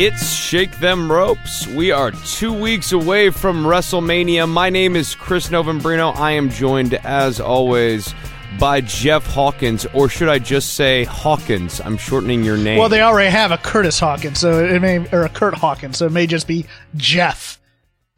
[0.00, 1.66] It's Shake Them Ropes.
[1.66, 4.48] We are two weeks away from WrestleMania.
[4.48, 6.14] My name is Chris Novembrino.
[6.14, 8.14] I am joined, as always,
[8.60, 11.80] by Jeff Hawkins, or should I just say Hawkins?
[11.80, 12.78] I'm shortening your name.
[12.78, 16.06] Well, they already have a Curtis Hawkins, so it may or a Curt Hawkins, so
[16.06, 17.57] it may just be Jeff.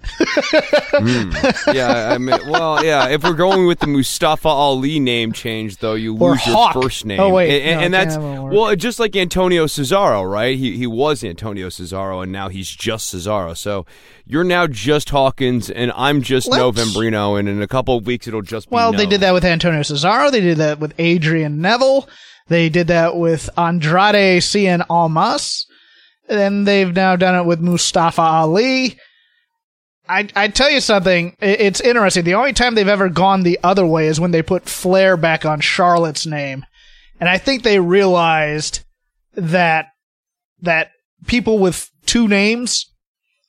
[0.03, 1.75] Mm.
[1.75, 3.09] Yeah, I mean, well, yeah.
[3.09, 7.05] If we're going with the Mustafa Ali name change, though, you Or lose your first
[7.05, 7.20] name.
[7.20, 7.62] Oh, wait.
[7.62, 8.53] and, No, and that's can't have it work.
[8.53, 10.56] well, just like Antonio Cesaro, right?
[10.56, 13.56] He he was Antonio Cesaro, and now he's just Cesaro.
[13.56, 13.87] So
[14.27, 18.27] you're now just Hawkins, and I'm just Let's- Novembrino, and in a couple of weeks
[18.27, 20.31] it'll just be Well, they did that with Antonio Cesaro.
[20.31, 22.09] They did that with Adrian Neville.
[22.48, 25.67] They did that with Andrade Cien Almas.
[26.28, 28.97] And they've now done it with Mustafa Ali.
[30.11, 31.36] I I tell you something.
[31.41, 32.25] It's interesting.
[32.25, 35.47] The only time they've ever gone the other way is when they put Flair back
[35.47, 36.66] on Charlotte's name,
[37.20, 38.81] and I think they realized
[39.34, 39.86] that
[40.62, 40.91] that
[41.27, 42.86] people with two names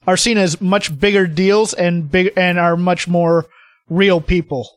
[0.05, 3.47] are seen as much bigger deals and big and are much more
[3.89, 4.69] real people.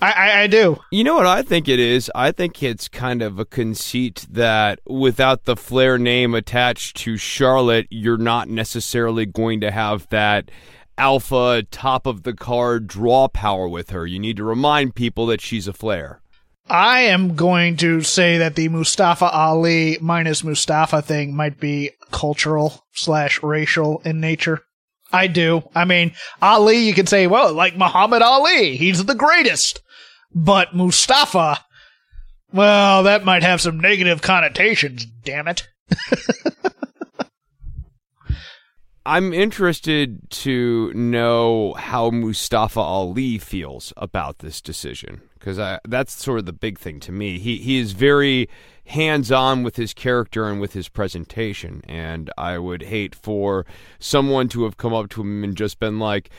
[0.00, 0.78] I, I, I do.
[0.90, 2.10] You know what I think it is?
[2.14, 7.86] I think it's kind of a conceit that without the Flair name attached to Charlotte,
[7.90, 10.50] you're not necessarily going to have that
[10.98, 14.06] alpha top of the card draw power with her.
[14.06, 16.20] You need to remind people that she's a Flair.
[16.68, 22.86] I am going to say that the Mustafa Ali minus Mustafa thing might be cultural
[22.94, 24.60] slash racial in nature.
[25.12, 25.62] I do.
[25.74, 29.80] I mean, Ali, you can say, well, like Muhammad Ali, he's the greatest.
[30.34, 31.60] But Mustafa,
[32.52, 35.68] well, that might have some negative connotations, damn it.
[39.06, 46.46] I'm interested to know how Mustafa Ali feels about this decision because that's sort of
[46.46, 47.38] the big thing to me.
[47.38, 48.48] He he is very
[48.86, 53.66] hands on with his character and with his presentation, and I would hate for
[53.98, 56.30] someone to have come up to him and just been like,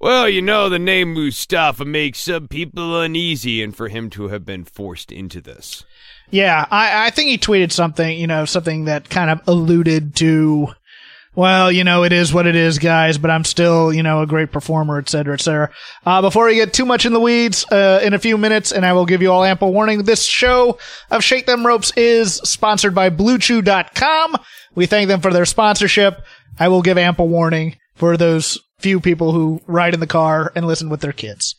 [0.00, 4.44] "Well, you know, the name Mustafa makes some people uneasy," and for him to have
[4.44, 5.84] been forced into this.
[6.30, 10.68] Yeah, I, I think he tweeted something, you know, something that kind of alluded to,
[11.34, 14.26] well, you know, it is what it is, guys, but I'm still, you know, a
[14.26, 15.70] great performer, et cetera, et cetera.
[16.04, 18.84] Uh, before we get too much in the weeds, uh, in a few minutes, and
[18.84, 20.78] I will give you all ample warning, this show
[21.10, 24.36] of Shake Them Ropes is sponsored by BlueChew.com.
[24.74, 26.22] We thank them for their sponsorship.
[26.58, 30.66] I will give ample warning for those few people who ride in the car and
[30.66, 31.56] listen with their kids.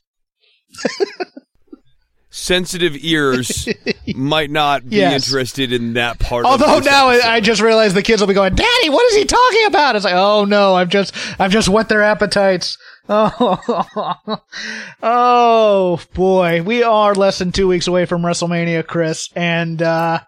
[2.29, 3.67] Sensitive ears
[4.17, 5.25] might not be Yes.
[5.27, 6.45] interested in that part.
[6.45, 7.27] Although now episode.
[7.27, 9.95] I I just realized the kids will be going, "Daddy, what is he talking about?"
[9.95, 12.77] It's like, "Oh no, I've just I've just whet their appetites."
[13.11, 14.37] Oh,
[15.03, 20.19] oh boy, we are less than two weeks away from WrestleMania, Chris, and uh,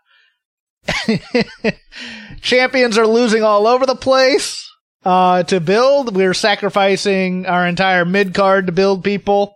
[2.41, 4.67] champions are losing all over the place.
[5.03, 9.55] Uh, to build, we're sacrificing our entire mid card to build people.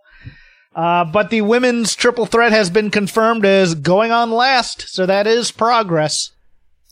[0.76, 5.26] Uh, but the women's triple threat has been confirmed as going on last, so that
[5.26, 6.32] is progress.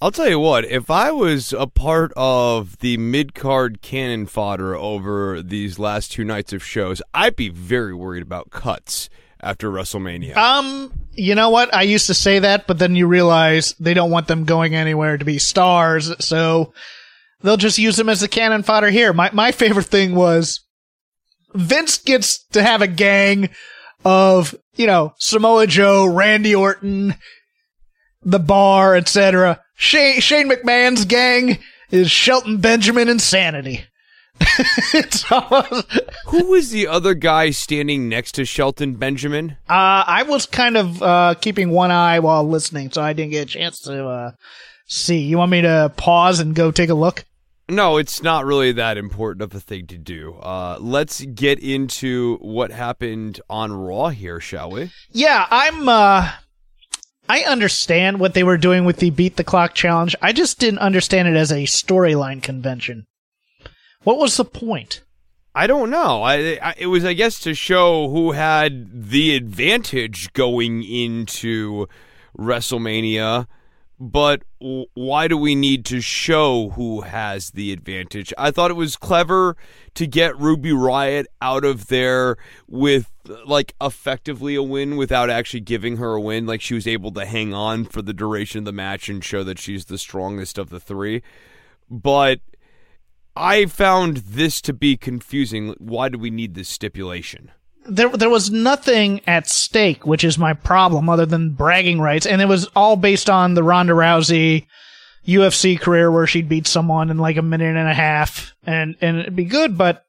[0.01, 4.75] I'll tell you what, if I was a part of the mid card cannon fodder
[4.75, 9.11] over these last two nights of shows, I'd be very worried about cuts
[9.41, 10.35] after WrestleMania.
[10.35, 11.73] Um, you know what?
[11.75, 15.19] I used to say that, but then you realize they don't want them going anywhere
[15.19, 16.73] to be stars, so
[17.43, 19.13] they'll just use them as the cannon fodder here.
[19.13, 20.61] My my favorite thing was
[21.55, 23.51] Vince gets to have a gang
[24.05, 27.15] of, you know, Samoa Joe, Randy Orton,
[28.23, 29.61] the bar, etc.
[29.75, 31.59] Shane, Shane McMahon's gang
[31.91, 33.87] is Shelton Benjamin Insanity.
[34.93, 39.53] it's almost, Who was the other guy standing next to Shelton Benjamin?
[39.69, 43.43] Uh, I was kind of uh, keeping one eye while listening, so I didn't get
[43.43, 44.31] a chance to uh,
[44.87, 45.19] see.
[45.19, 47.25] You want me to pause and go take a look?
[47.69, 50.35] No, it's not really that important of a thing to do.
[50.35, 54.91] Uh, let's get into what happened on Raw here, shall we?
[55.11, 55.89] Yeah, I'm.
[55.89, 56.31] uh
[57.27, 60.15] I understand what they were doing with the beat the clock challenge.
[60.21, 63.07] I just didn't understand it as a storyline convention.
[64.03, 65.01] What was the point?
[65.55, 66.23] I don't know.
[66.23, 71.87] I, I, it was, I guess, to show who had the advantage going into
[72.39, 73.47] WrestleMania.
[74.01, 78.33] But why do we need to show who has the advantage?
[78.37, 79.57] I thought it was clever
[79.95, 82.37] to get Ruby Riott out of there
[82.69, 83.11] with
[83.47, 86.45] like effectively a win without actually giving her a win.
[86.45, 89.45] Like she was able to hang on for the duration of the match and show
[89.45, 91.23] that she's the strongest of the three.
[91.89, 92.41] But
[93.37, 95.75] I found this to be confusing.
[95.79, 97.53] Why do we need this stipulation?
[97.87, 102.41] There, there was nothing at stake, which is my problem, other than bragging rights, and
[102.41, 104.67] it was all based on the Ronda Rousey
[105.27, 109.19] UFC career where she'd beat someone in like a minute and a half, and and
[109.19, 109.77] it'd be good.
[109.77, 110.05] But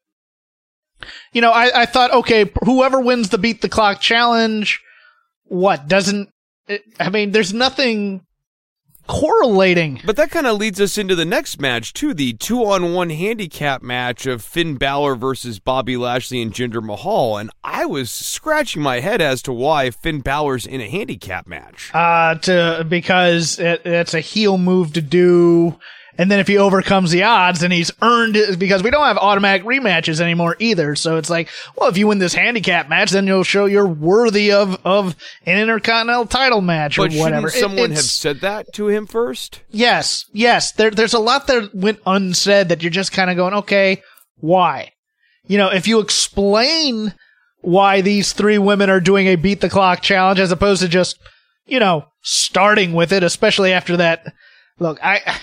[1.33, 4.81] you know, I, I thought, okay, whoever wins the beat the clock challenge,
[5.43, 6.29] what doesn't?
[6.99, 8.25] I mean, there's nothing
[9.07, 10.01] correlating.
[10.05, 13.09] But that kind of leads us into the next match, too the two on one
[13.09, 17.37] handicap match of Finn Balor versus Bobby Lashley and Jinder Mahal.
[17.37, 21.91] And I was scratching my head as to why Finn Balor's in a handicap match.
[21.93, 25.77] Uh, to, because it, it's a heel move to do.
[26.17, 29.17] And then if he overcomes the odds, then he's earned it because we don't have
[29.17, 30.95] automatic rematches anymore either.
[30.95, 34.51] So it's like, well, if you win this handicap match, then you'll show you're worthy
[34.53, 35.15] of, of
[35.45, 37.49] an intercontinental title match but or whatever.
[37.49, 39.59] Shouldn't someone It- have said that to him first?
[39.71, 40.71] Yes, yes.
[40.71, 44.01] There, there's a lot that went unsaid that you're just kind of going, okay,
[44.37, 44.93] why?
[45.47, 47.13] You know, if you explain
[47.61, 51.19] why these three women are doing a beat the clock challenge as opposed to just,
[51.65, 54.33] you know, starting with it, especially after that.
[54.79, 55.39] Look, I,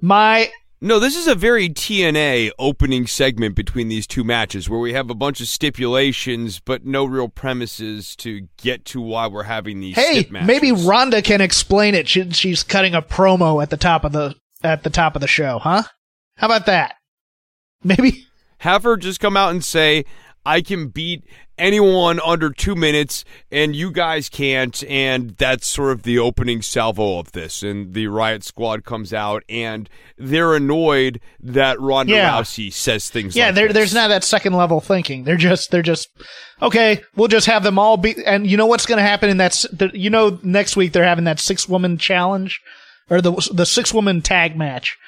[0.00, 0.50] my,
[0.80, 5.10] No, this is a very TNA opening segment between these two matches where we have
[5.10, 9.96] a bunch of stipulations but no real premises to get to why we're having these
[9.96, 12.08] hey, maybe Ronda can explain it.
[12.08, 15.28] She, she's cutting a promo at the top of the, at the top of the
[15.28, 15.82] show, huh?
[16.36, 16.94] How about that?
[17.82, 18.26] Maybe,
[18.58, 20.04] have her just come out and say,
[20.44, 21.24] I can beat
[21.60, 24.82] anyone under two minutes and you guys can't.
[24.84, 27.62] And that's sort of the opening salvo of this.
[27.62, 32.40] And the Riot Squad comes out and they're annoyed that Ronda Yeah.
[32.40, 35.24] Rousey says things Yeah, like there, there's not that second level thinking.
[35.24, 36.08] They're just, they're just,
[36.62, 39.36] okay, we'll just have them all be, and you know what's going to happen in
[39.36, 39.64] that,
[39.94, 42.60] you know, next week they're having that six woman challenge,
[43.08, 44.98] or the, the six woman tag match.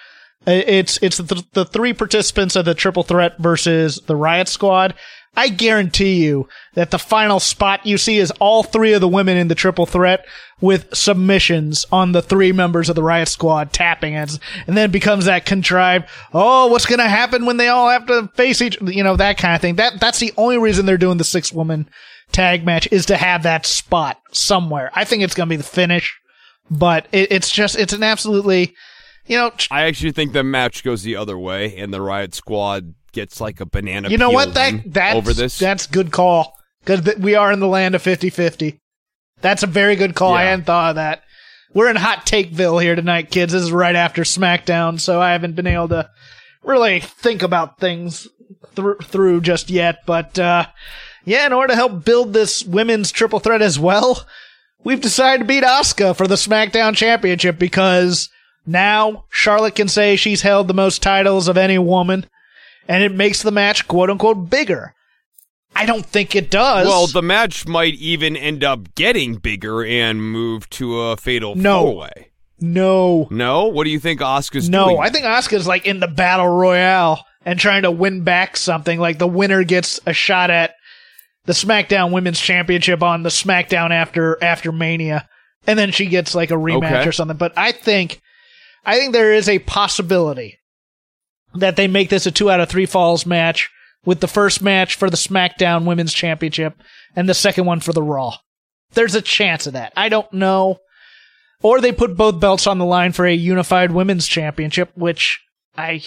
[0.44, 4.94] It's, it's the, the three participants of the triple threat versus the Riot Squad.
[5.34, 9.38] I guarantee you that the final spot you see is all three of the women
[9.38, 10.26] in the triple threat
[10.60, 14.38] with submissions on the three members of the Riot Squad tapping it.
[14.66, 18.06] And then it becomes that contrived, oh, what's going to happen when they all have
[18.06, 19.76] to face each, you know, that kind of thing.
[19.76, 21.88] That, that's the only reason they're doing the six woman
[22.30, 24.90] tag match is to have that spot somewhere.
[24.94, 26.14] I think it's going to be the finish,
[26.70, 28.74] but it, it's just, it's an absolutely,
[29.26, 32.94] you know, I actually think the match goes the other way and the Riot Squad
[33.12, 34.54] gets like a banana you know peel what?
[34.54, 35.58] That, that's, over this.
[35.58, 36.54] that's good call.
[36.84, 38.78] Cause th- we are in the land of 50-50.
[39.40, 40.32] That's a very good call.
[40.32, 41.22] I hadn't thought of that.
[41.74, 43.52] We're in hot takeville here tonight, kids.
[43.52, 46.10] This is right after SmackDown, so I haven't been able to
[46.62, 48.28] really think about things
[48.74, 50.00] thr through just yet.
[50.06, 50.66] But uh,
[51.24, 54.26] yeah, in order to help build this women's triple threat as well,
[54.84, 58.28] we've decided to beat Asuka for the SmackDown Championship because
[58.66, 62.26] now Charlotte can say she's held the most titles of any woman,
[62.88, 64.94] and it makes the match quote unquote bigger.
[65.74, 66.86] I don't think it does.
[66.86, 71.82] well, the match might even end up getting bigger and move to a fatal No.
[71.82, 72.28] four way.
[72.60, 73.64] no, No?
[73.66, 74.88] What do you think Asuka's no.
[74.90, 75.00] doing?
[75.00, 79.00] I think Asuka's like in the battle royale and trying to win back something.
[79.00, 80.74] Like the winner gets a shot at
[81.46, 85.26] the SmackDown Women's Championship on the SmackDown after after Mania,
[85.66, 87.08] and then she gets like a rematch Okay.
[87.08, 87.36] or something.
[87.36, 88.20] But I think,
[88.84, 90.58] I think there is a possibility
[91.54, 93.70] that they make this a two out of three falls match
[94.04, 96.74] with the first match for the SmackDown Women's Championship
[97.14, 98.36] and the second one for the Raw.
[98.94, 99.92] There's a chance of that.
[99.96, 100.78] I don't know.
[101.62, 105.40] Or they put both belts on the line for a unified women's championship, which
[105.78, 106.02] I,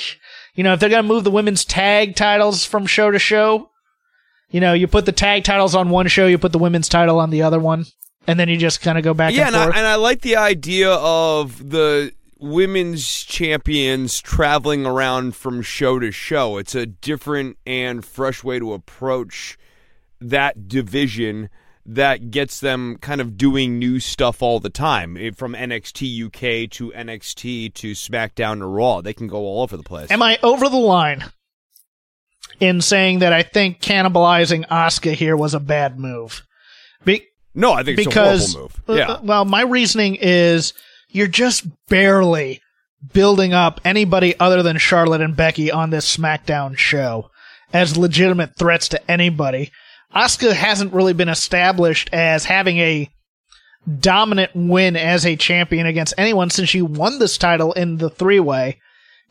[0.54, 3.70] you know, if they're going to move the women's tag titles from show to show,
[4.50, 7.20] you know, you put the tag titles on one show, you put the women's title
[7.20, 7.86] on the other one,
[8.28, 10.22] and then you just kind of go back yeah, and and I, and I like
[10.22, 12.12] the idea of the
[12.46, 16.58] women's champions traveling around from show to show.
[16.58, 19.58] It's a different and fresh way to approach
[20.22, 21.50] that division
[21.86, 26.92] that gets them kind of doing new stuff all the time from NXT UK to
[26.92, 29.02] NXT to SmackDown to Raw.
[29.02, 30.10] They can go all over the place.
[30.10, 31.26] Am I over the line
[32.60, 36.46] in saying that I think cannibalizing Asuka here was a bad move?
[37.04, 38.98] Be- no, I think because, it's a horrible move.
[38.98, 39.12] Yeah.
[39.12, 40.74] Uh, well, my reasoning is
[41.16, 42.62] you're just barely
[43.14, 47.32] building up anybody other than Charlotte and Becky on this SmackDown show
[47.72, 49.72] as legitimate threats to anybody.
[50.14, 53.10] Asuka hasn't really been established as having a
[54.00, 58.40] dominant win as a champion against anyone since she won this title in the three
[58.40, 58.80] way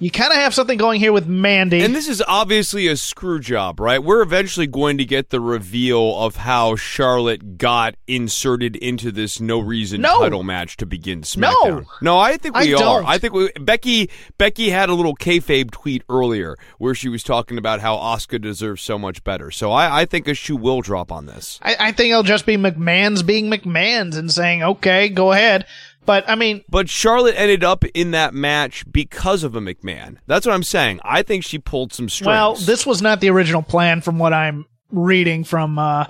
[0.01, 1.81] you kind of have something going here with Mandy.
[1.81, 4.03] And this is obviously a screw job, right?
[4.03, 9.61] We're eventually going to get the reveal of how Charlotte got inserted into this no
[9.61, 10.19] reason no.
[10.19, 11.65] title match to begin SmackDown.
[11.65, 12.81] No, no I think we I are.
[12.81, 13.07] Don't.
[13.07, 17.57] I think we, Becky Becky had a little kayfabe tweet earlier where she was talking
[17.57, 19.53] about how Asuka deserves so much better.
[19.53, 21.61] So I, I think a shoe will drop on this.
[21.63, 25.67] I, I think it'll just be McMahon's being McMahon's and saying, "Okay, go ahead."
[26.07, 30.19] But I mean, but Charlotte ended up in that match because of a McMahon.
[30.27, 31.01] That's what I'm saying.
[31.03, 32.27] I think she pulled some strings.
[32.27, 35.79] Well, this was not the original plan, from what I'm reading from.
[35.79, 36.07] Uh,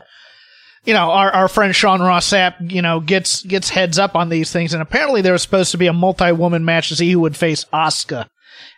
[0.84, 4.28] you know, our, our friend Sean Ross Sapp, you know, gets gets heads up on
[4.28, 7.10] these things, and apparently there was supposed to be a multi woman match to see
[7.10, 8.28] who would face Asuka,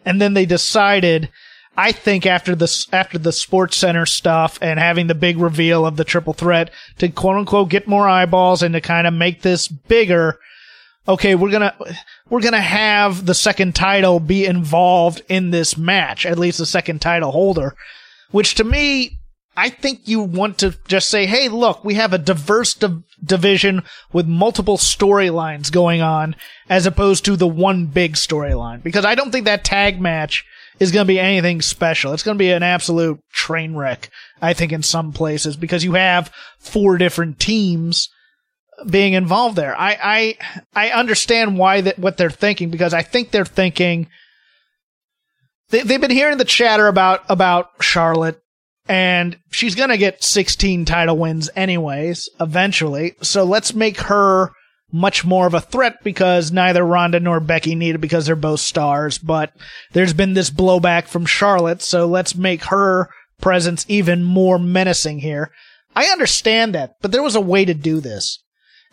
[0.05, 1.31] and then they decided.
[1.79, 6.05] I think after the after the SportsCenter stuff and having the big reveal of the
[6.05, 10.39] triple threat to quote unquote get more eyeballs and to kind of make this bigger,
[11.09, 11.75] okay, we're gonna
[12.29, 17.01] we're gonna have the second title be involved in this match, at least the second
[17.01, 17.75] title holder.
[18.31, 19.19] Which to me,
[19.57, 23.83] I think you want to just say, hey, look, we have a diverse div- division
[24.13, 26.37] with multiple storylines going on,
[26.69, 28.83] as opposed to the one big storyline.
[28.83, 30.45] Because I don't think that tag match
[30.79, 32.13] is going to be anything special.
[32.13, 34.11] It's going to be an absolute train wreck,
[34.43, 38.11] I think, in some places, because you have four different teams
[38.89, 39.79] being involved there.
[39.79, 40.37] I
[40.75, 44.09] I I understand why that what they're thinking because I think they're thinking
[45.71, 48.41] they they've been hearing the chatter about about Charlotte
[48.89, 53.15] and she's going to get 16 title wins anyways eventually.
[53.21, 54.53] So let's make her
[54.93, 58.61] much more of a threat because neither Ronda nor Becky need it because they're both
[58.61, 59.53] stars, but
[59.93, 63.09] there's been this blowback from Charlotte, so let's make her
[63.41, 65.51] presence even more menacing here.
[65.95, 68.43] I understand that, but there was a way to do this.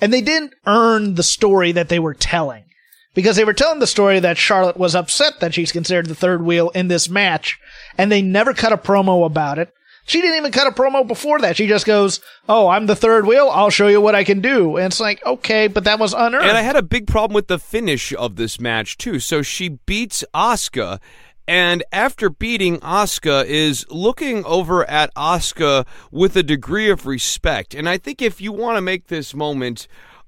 [0.04, 2.66] And they didn't earn the story that they were telling.
[3.14, 6.42] Because they were telling the story that Charlotte was upset that she's considered the third
[6.44, 7.58] wheel in this match,
[7.98, 9.74] and they never cut a promo about it.
[10.06, 11.56] She didn't even cut a promo before that.
[11.56, 12.20] She just goes,
[12.50, 13.50] "Oh, I'm the third wheel.
[13.50, 16.50] I'll show you what I can do." And it's like, okay, but that was unearned.
[16.50, 19.22] And I had a big problem with the finish of this match too.
[19.22, 21.00] So she beats Asuka,
[21.48, 27.74] and after beating Asuka is looking over at Asuka with a degree of respect.
[27.74, 29.88] And I think if you want to make this moment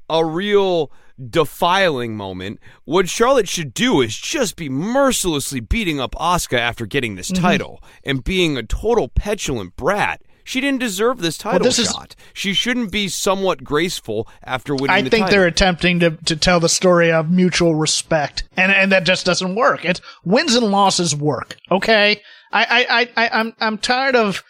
[0.10, 0.91] a real
[1.29, 7.15] defiling moment, what Charlotte should do is just be mercilessly beating up Asuka after getting
[7.15, 7.41] this mm-hmm.
[7.41, 10.22] title and being a total petulant brat.
[10.45, 12.15] She didn't deserve this title well, this shot.
[12.17, 14.91] Is, she shouldn't be somewhat graceful after winning.
[14.91, 15.39] I the think title.
[15.39, 19.55] they're attempting to, to tell the story of mutual respect, and and that just doesn't
[19.55, 19.83] work.
[19.83, 21.57] It's wins and losses work.
[21.71, 22.21] Okay,
[22.53, 24.43] I I I, I'm I'm tired of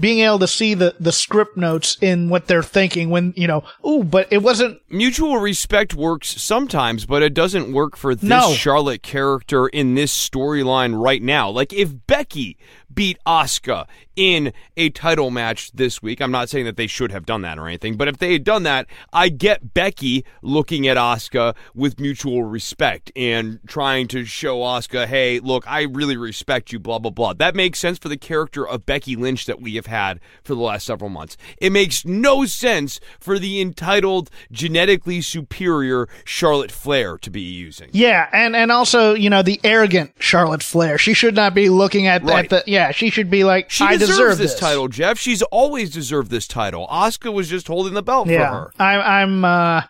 [0.00, 3.62] being able to see the, the script notes in what they're thinking when, you know,
[3.86, 4.80] ooh, but it wasn't.
[4.88, 8.54] Mutual respect works sometimes, but it doesn't work for this no.
[8.54, 11.50] Charlotte character in this storyline right now.
[11.50, 12.56] Like, if Becky
[12.94, 16.20] beat Asuka in a title match this week.
[16.20, 18.44] I'm not saying that they should have done that or anything, but if they had
[18.44, 24.58] done that, I get Becky looking at Asuka with mutual respect and trying to show
[24.58, 27.32] Asuka, hey, look, I really respect you, blah, blah, blah.
[27.32, 30.60] That makes sense for the character of Becky Lynch that we have had for the
[30.60, 31.36] last several months.
[31.58, 37.88] It makes no sense for the entitled, genetically superior Charlotte Flair to be using.
[37.92, 40.98] Yeah, and, and also, you know, the arrogant Charlotte Flair.
[40.98, 42.44] She should not be looking at, right.
[42.44, 44.52] at the, yeah, she should be like, she I deserve this.
[44.52, 44.60] this.
[44.60, 45.18] title, Jeff.
[45.18, 46.88] She's always deserved this title.
[46.90, 48.72] Asuka was just holding the belt yeah, for her.
[48.78, 49.82] I, I'm, uh,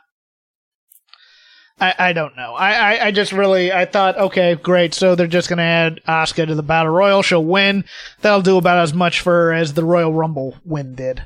[1.83, 2.55] I, I don't know.
[2.55, 6.47] I, I, I just really I thought okay great so they're just gonna add Asuka
[6.47, 7.85] to the battle royal she'll win
[8.21, 11.25] that'll do about as much for her as the Royal Rumble win did,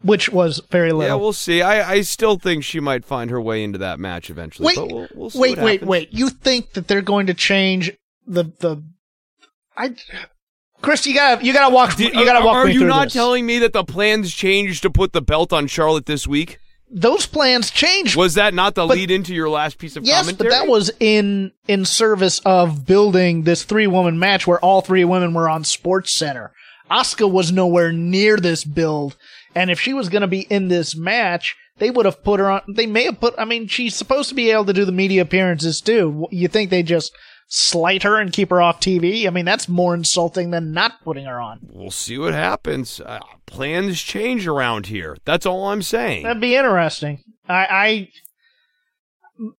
[0.00, 1.16] which was very little.
[1.16, 1.62] Yeah, we'll see.
[1.62, 4.66] I, I still think she might find her way into that match eventually.
[4.66, 6.12] Wait, we'll, we'll wait, wait, wait.
[6.12, 7.92] You think that they're going to change
[8.26, 8.82] the the?
[9.76, 9.94] I
[10.82, 13.12] Chris, you gotta you gotta walk Did, you gotta walk are, Are you not this.
[13.12, 16.58] telling me that the plans changed to put the belt on Charlotte this week?
[16.90, 18.16] Those plans changed.
[18.16, 20.50] Was that not the but, lead into your last piece of yes, commentary?
[20.50, 25.04] but that was in in service of building this three woman match where all three
[25.04, 26.50] women were on SportsCenter.
[26.90, 29.16] Asuka was nowhere near this build,
[29.54, 32.50] and if she was going to be in this match, they would have put her
[32.50, 32.62] on.
[32.68, 33.34] They may have put.
[33.38, 36.26] I mean, she's supposed to be able to do the media appearances too.
[36.30, 37.12] You think they just
[37.54, 39.26] slight her and keep her off TV?
[39.26, 41.60] I mean, that's more insulting than not putting her on.
[41.70, 42.98] We'll see what happens.
[42.98, 45.18] Uh, plans change around here.
[45.26, 46.22] That's all I'm saying.
[46.22, 47.22] That'd be interesting.
[47.48, 48.08] I, I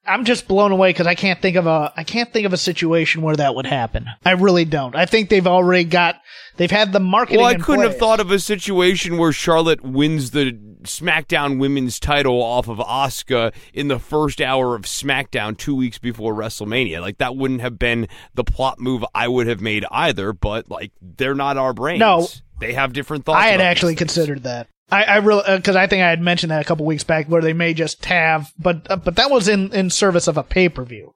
[0.06, 2.58] I'm just blown away because I can't think of a I can't think of a
[2.58, 4.08] situation where that would happen.
[4.26, 4.96] I really don't.
[4.96, 6.16] I think they've already got
[6.58, 7.42] they've had the marketing.
[7.42, 10.52] Well, I couldn't have thought of a situation where Charlotte wins the
[10.84, 16.34] SmackDown Women's title off of Asuka in the first hour of SmackDown two weeks before
[16.34, 17.02] WrestleMania.
[17.02, 20.34] Like that wouldn't have been the plot move I would have made either.
[20.34, 22.00] But like they're not our brains.
[22.00, 22.28] No.
[22.60, 23.42] they have different thoughts.
[23.42, 24.68] I had actually considered that.
[24.94, 27.42] I, I really because I think I had mentioned that a couple weeks back where
[27.42, 30.70] they may just have, but uh, but that was in in service of a pay
[30.70, 31.16] per view.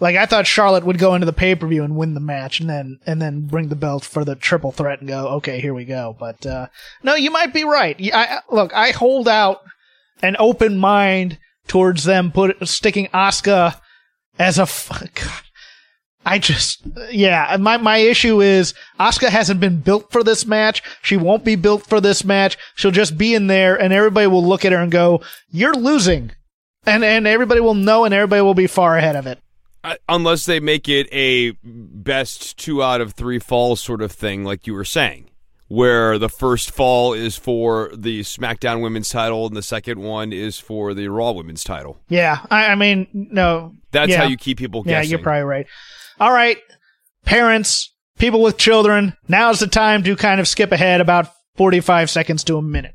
[0.00, 2.58] Like I thought Charlotte would go into the pay per view and win the match,
[2.58, 5.74] and then and then bring the belt for the triple threat and go, okay, here
[5.74, 6.16] we go.
[6.18, 6.68] But uh,
[7.02, 7.96] no, you might be right.
[8.14, 9.60] I, look, I hold out
[10.22, 11.38] an open mind
[11.68, 13.78] towards them put sticking Asuka
[14.38, 14.62] as a.
[14.62, 15.51] F- God.
[16.24, 20.82] I just, yeah, my, my issue is Asuka hasn't been built for this match.
[21.02, 22.56] She won't be built for this match.
[22.74, 26.32] She'll just be in there and everybody will look at her and go, you're losing.
[26.84, 29.38] And, and everybody will know and everybody will be far ahead of it.
[29.84, 34.44] Uh, unless they make it a best two out of three falls sort of thing,
[34.44, 35.28] like you were saying,
[35.66, 40.58] where the first fall is for the SmackDown Women's title and the second one is
[40.58, 41.98] for the Raw Women's title.
[42.08, 42.44] Yeah.
[42.50, 43.74] I, I mean, no.
[43.90, 44.18] That's yeah.
[44.18, 45.66] how you keep people Yeah, you're probably right.
[46.20, 46.58] All right.
[47.24, 52.44] Parents, people with children, now's the time to kind of skip ahead about 45 seconds
[52.44, 52.94] to a minute.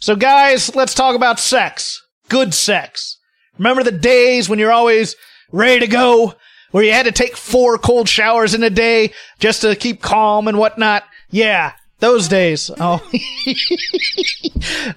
[0.00, 2.02] So guys, let's talk about sex.
[2.28, 3.18] Good sex.
[3.58, 5.16] Remember the days when you're always
[5.50, 6.34] ready to go,
[6.70, 10.46] where you had to take four cold showers in a day just to keep calm
[10.46, 11.04] and whatnot?
[11.30, 12.70] Yeah, those days.
[12.80, 13.02] Oh.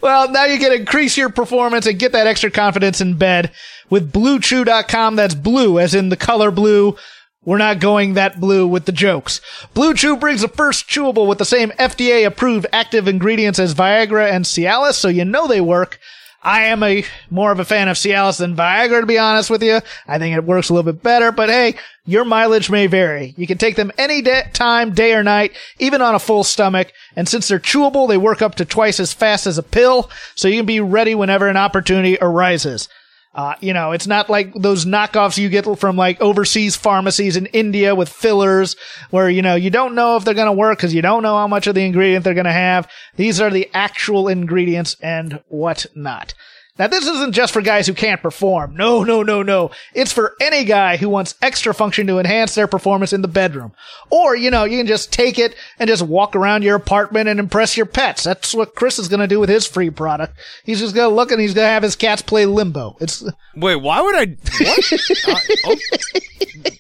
[0.01, 3.51] well, now you can increase your performance and get that extra confidence in bed
[3.89, 5.15] with BlueChew.com.
[5.15, 6.95] That's blue, as in the color blue.
[7.43, 9.41] We're not going that blue with the jokes.
[9.73, 14.31] Blue Chew brings the first chewable with the same FDA approved active ingredients as Viagra
[14.31, 15.99] and Cialis, so you know they work.
[16.43, 19.61] I am a more of a fan of Cialis than Viagra, to be honest with
[19.61, 19.79] you.
[20.07, 21.75] I think it works a little bit better, but hey,
[22.05, 23.35] your mileage may vary.
[23.37, 26.91] You can take them any day, time, day or night, even on a full stomach.
[27.15, 30.47] And since they're chewable, they work up to twice as fast as a pill, so
[30.47, 32.89] you can be ready whenever an opportunity arises.
[33.33, 37.45] Uh, you know, it's not like those knockoffs you get from like overseas pharmacies in
[37.47, 38.75] India with fillers
[39.09, 41.37] where, you know, you don't know if they're going to work because you don't know
[41.37, 42.89] how much of the ingredient they're going to have.
[43.15, 46.33] These are the actual ingredients and whatnot.
[46.81, 48.75] Now, this isn't just for guys who can't perform.
[48.75, 49.69] No, no, no, no.
[49.93, 53.73] It's for any guy who wants extra function to enhance their performance in the bedroom.
[54.09, 57.39] Or, you know, you can just take it and just walk around your apartment and
[57.39, 58.23] impress your pets.
[58.23, 60.39] That's what Chris is going to do with his free product.
[60.63, 62.97] He's just going to look and he's going to have his cats play limbo.
[62.99, 63.23] It's,
[63.55, 64.35] Wait, why would I?
[64.59, 64.91] What?
[65.27, 66.71] Uh, oh.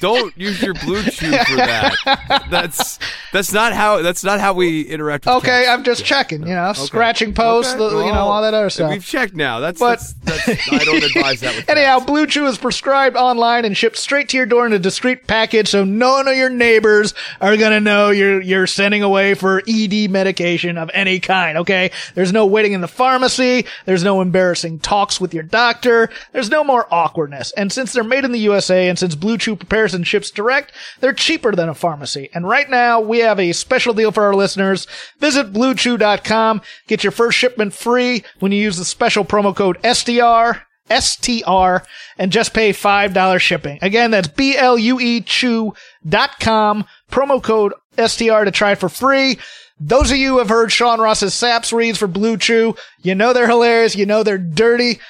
[0.00, 2.46] Don't use your blue chew for that.
[2.50, 2.98] That's
[3.32, 5.26] that's not how that's not how we interact.
[5.26, 5.68] With okay, cats.
[5.70, 8.90] I'm just checking, you know, scratching posts, Okay, the, you know, all that other stuff.
[8.90, 9.58] We've checked now.
[9.60, 11.56] That's But- that's, that's I don't advise that.
[11.56, 12.06] With Anyhow, cats.
[12.06, 15.68] Blue Chew is prescribed online and shipped straight to your door in a discreet package,
[15.68, 20.78] so none of your neighbors are gonna know you're you're sending away for ED medication
[20.78, 21.58] of any kind.
[21.58, 23.66] Okay, there's no waiting in the pharmacy.
[23.84, 26.08] There's no embarrassing talks with your doctor.
[26.32, 27.50] There's no more awkwardness.
[27.52, 30.72] And since they're made in the USA, and since Blue Chew prepares and ships direct,
[31.00, 32.30] they're cheaper than a pharmacy.
[32.34, 34.86] And right now, we have a special deal for our listeners.
[35.18, 36.62] Visit BlueChew.com.
[36.86, 40.62] Get your first shipment free when you use the special promo code SDR.
[40.90, 41.86] STR
[42.18, 43.78] and just pay $5 shipping.
[43.80, 49.38] Again, that's B-L-U-E chew.com, promo code STR to try it for free.
[49.80, 53.32] Those of you who have heard Sean Ross Sapp's reads for Blue Chew, you know
[53.32, 55.00] they're hilarious, you know they're dirty.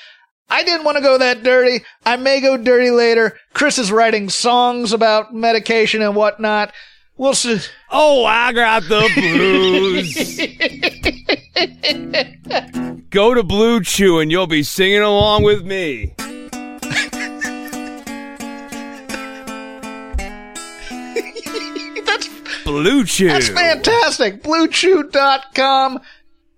[0.53, 1.83] I didn't want to go that dirty.
[2.05, 3.39] I may go dirty later.
[3.55, 6.75] Chris is writing songs about medication and whatnot.
[7.17, 7.59] We'll see.
[7.91, 10.13] Oh, I got the blues.
[13.11, 16.15] Go to Blue Chew and you'll be singing along with me.
[22.05, 22.29] That's
[22.65, 23.29] Blue Chew.
[23.29, 24.43] That's fantastic.
[24.43, 26.01] BlueChew.com.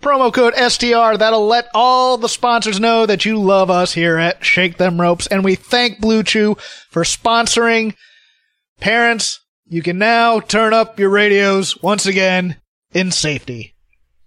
[0.04, 1.16] Promo code STR.
[1.16, 5.26] That'll let all the sponsors know that you love us here at Shake Them Ropes.
[5.26, 6.56] And we thank Blue Chew
[6.90, 7.96] for sponsoring.
[8.78, 12.56] Parents, you can now turn up your radios once again
[12.92, 13.74] in safety.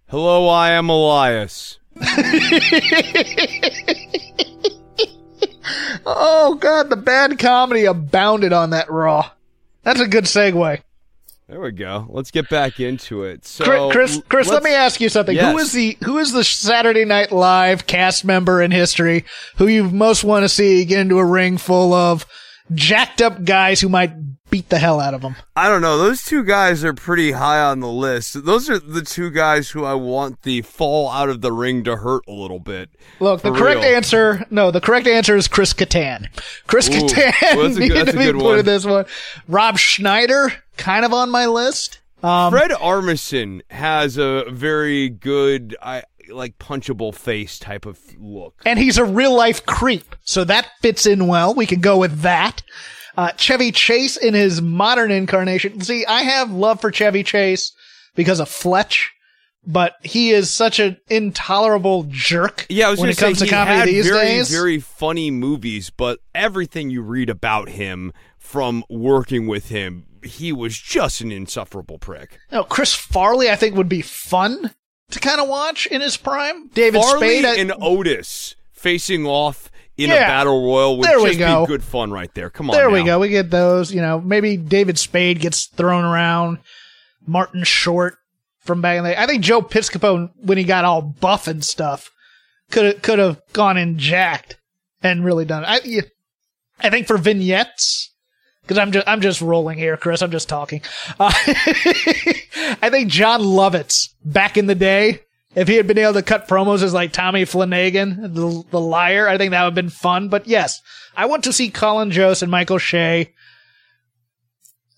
[0.08, 1.78] Hello, I am Elias.
[6.10, 9.30] Oh, God, the bad comedy abounded on that Raw.
[9.84, 10.82] That's a good segue.
[11.50, 12.06] There we go.
[12.10, 13.46] Let's get back into it.
[13.46, 15.36] So, Chris, Chris, let me ask you something.
[15.38, 15.68] Who Yes.
[15.68, 19.24] is the who is the Saturday Night Live cast member in history
[19.56, 22.26] who you most want to see get into a ring full of
[22.74, 24.12] jacked up guys who might
[24.50, 25.36] beat the hell out of them?
[25.56, 25.98] I don't know.
[25.98, 28.46] Those two guys are pretty high on the list.
[28.46, 31.98] Those are the two guys who I want the fall out of the ring to
[31.98, 32.90] hurt a little bit.
[33.20, 33.96] Look, the correct real.
[33.96, 36.28] answer, no, the correct answer is Chris Kattan.
[36.68, 38.60] Chris Ooh, Kattan well, that's a good- needed to be good put one.
[38.60, 39.06] in this one.
[39.48, 42.00] Rob Schneider, kind of on my list.
[42.24, 48.56] Um, Fred Armisen has a very good, I like punchable face type of look.
[48.66, 51.54] and he's a real life creep, so that fits in well.
[51.54, 52.64] We can go with that.
[53.18, 55.82] Uh, Chevy Chase in his modern incarnation.
[55.82, 57.74] See, I have love for Chevy Chase
[58.16, 59.12] because of Fletch,
[59.66, 63.78] but he is such an intolerable jerk Yeah, I was when it comes to comedy
[63.80, 64.50] had these very, days.
[64.52, 70.78] very funny movies, but everything you read about him from working with him, he was
[70.78, 72.38] just an insufferable prick.
[72.52, 74.76] no, Chris Farley, I think, would be fun
[75.10, 76.68] to kind of watch in his prime.
[76.70, 81.40] David Farley Spade, I- and Otis facing off in a battle royal would There just
[81.40, 81.66] go.
[81.66, 82.50] be good fun right there.
[82.50, 83.20] Come on, There we go.
[83.20, 83.94] We get those.
[83.94, 86.60] You know, maybe David Spade gets thrown around.
[87.26, 88.16] Martin Short
[88.60, 89.18] from back in the day.
[89.18, 92.10] I think Joe Piscopo, when he got all buff and stuff,
[92.72, 94.58] could have could have gone in jacked
[95.04, 95.64] and really done.
[95.68, 96.06] it.
[96.82, 98.14] I I think for vignettes.
[98.62, 100.22] Because I'm just I'm just rolling here, Chris.
[100.22, 100.82] I'm just talking.
[101.18, 101.32] Uh,
[102.82, 105.22] I think Jon Lovitz back in the day,
[105.58, 109.28] if he had been able to cut promos as like Tommy Flanagan, the, the liar,
[109.28, 110.30] I think that would have been fun.
[110.30, 110.82] But yes,
[111.16, 113.34] I want to see Colin Jost and Michael Che.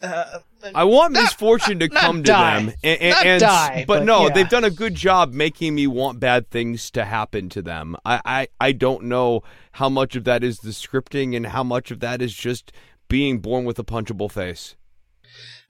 [0.02, 0.40] Uh,
[0.76, 2.60] I want misfortune to not come to die.
[2.60, 4.34] them, and, and, Not and- die, but, but no, yeah.
[4.34, 7.96] they've done a good job making me want bad things to happen to them.
[8.04, 9.44] I, I, I don't know
[9.74, 12.74] how much of that is the scripting and how much of that is just
[13.08, 14.76] being born with a punchable face.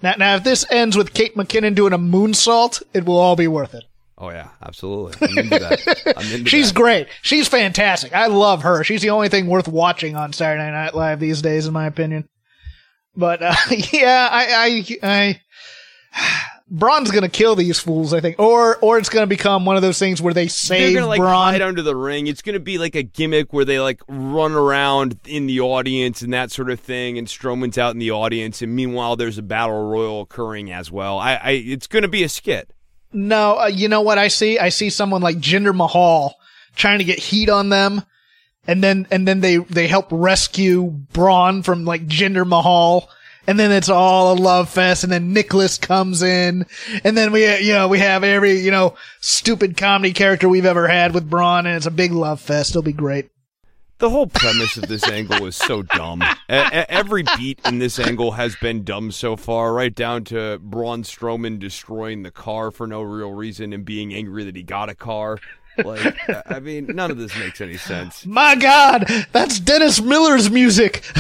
[0.02, 3.47] Now, now, if this ends with Kate McKinnon doing a moonsault, it will all be
[3.47, 3.84] worth it.
[4.21, 5.27] Oh yeah, absolutely.
[5.29, 6.13] I'm into that.
[6.17, 6.75] I'm into She's that.
[6.75, 7.08] great.
[7.21, 8.13] She's fantastic.
[8.13, 8.84] I love her.
[8.84, 12.27] She's the only thing worth watching on Saturday Night Live these days, in my opinion.
[13.15, 13.55] But uh,
[13.93, 15.41] yeah, I, I,
[16.13, 19.82] I, Braun's gonna kill these fools, I think, or or it's gonna become one of
[19.82, 21.53] those things where they They're save gonna like Braun.
[21.53, 22.27] hide under the ring.
[22.27, 26.34] It's gonna be like a gimmick where they like run around in the audience and
[26.34, 29.88] that sort of thing, and Strowman's out in the audience, and meanwhile there's a battle
[29.88, 31.17] royal occurring as well.
[31.17, 32.71] I, I it's gonna be a skit.
[33.12, 34.60] No, uh, you know what I see?
[34.60, 36.36] I see someone like Jinder Mahal
[36.76, 38.04] trying to get heat on them,
[38.67, 43.10] and then and then they they help rescue Braun from like Jinder Mahal,
[43.48, 46.67] and then it's all a love fest, and then Nicholas comes in,
[47.04, 50.88] and then we you know we have every you know stupid comedy character we've ever
[50.88, 52.72] had with Braun, and it's a big love fest.
[52.72, 53.30] It'll be great.
[53.99, 56.21] The whole premise of this angle is so dumb.
[56.23, 61.03] E- every beat in this angle has been dumb so far, right down to Braun
[61.03, 64.95] Strowman destroying the car for no real reason and being angry that he got a
[64.95, 65.38] car.
[65.77, 68.25] Like, I mean, none of this makes any sense.
[68.25, 71.03] My God, that's Dennis Miller's music.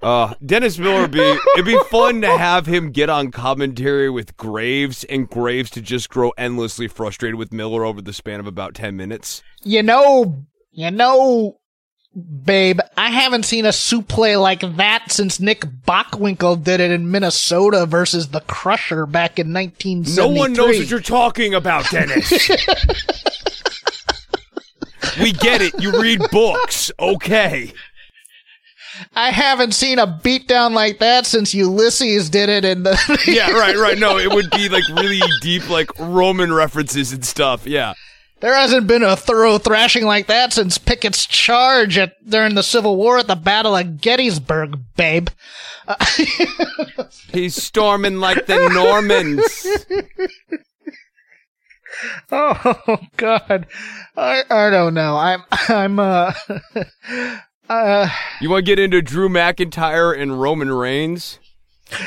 [0.00, 1.20] Uh, Dennis Miller would be
[1.54, 6.08] it'd be fun to have him get on commentary with Graves and Graves to just
[6.08, 9.42] grow endlessly frustrated with Miller over the span of about ten minutes.
[9.62, 11.58] You know, you know,
[12.44, 17.84] babe, I haven't seen a suplex like that since Nick Bockwinkel did it in Minnesota
[17.86, 20.34] versus the Crusher back in 1973.
[20.34, 22.30] No one knows what you're talking about, Dennis.
[25.20, 25.74] we get it.
[25.80, 27.72] You read books, okay?
[29.14, 32.98] I haven't seen a beatdown like that since Ulysses did it in the.
[33.26, 33.98] Yeah, right, right.
[33.98, 37.66] No, it would be like really deep, like Roman references and stuff.
[37.66, 37.94] Yeah.
[38.40, 42.96] there hasn't been a thorough thrashing like that since Pickett's charge at during the Civil
[42.96, 45.28] War at the Battle of Gettysburg, babe.
[47.32, 49.66] He's storming like the Normans.
[52.30, 53.66] Oh God,
[54.16, 55.16] I I don't know.
[55.16, 56.32] I'm I'm uh
[57.68, 58.08] uh
[58.40, 61.38] You want to get into Drew McIntyre and Roman Reigns?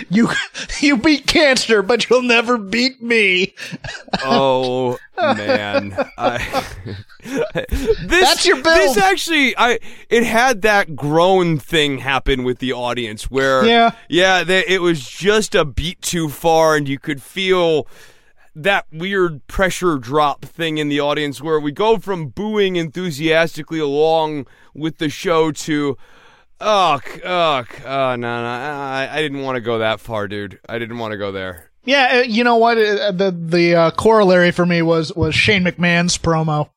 [0.10, 0.30] you
[0.80, 3.54] you beat cancer, but you'll never beat me.
[4.24, 6.66] Oh man, I,
[7.24, 8.78] this That's your build.
[8.78, 13.92] This actually, I it had that groan thing happen with the audience where Yeah.
[14.10, 17.88] yeah, they, it was just a beat too far, and you could feel
[18.56, 24.48] that weird pressure drop thing in the audience where we go from booing enthusiastically along
[24.74, 25.98] with the show to.
[26.60, 30.60] Ugh, ugh, oh, no, no, I, I didn't want to go that far, dude.
[30.70, 31.72] I didn't want to go there.
[31.86, 32.78] Yeah, uh, you know what?
[32.78, 36.70] Uh, The the uh, corollary for me was was Shane McMahon's promo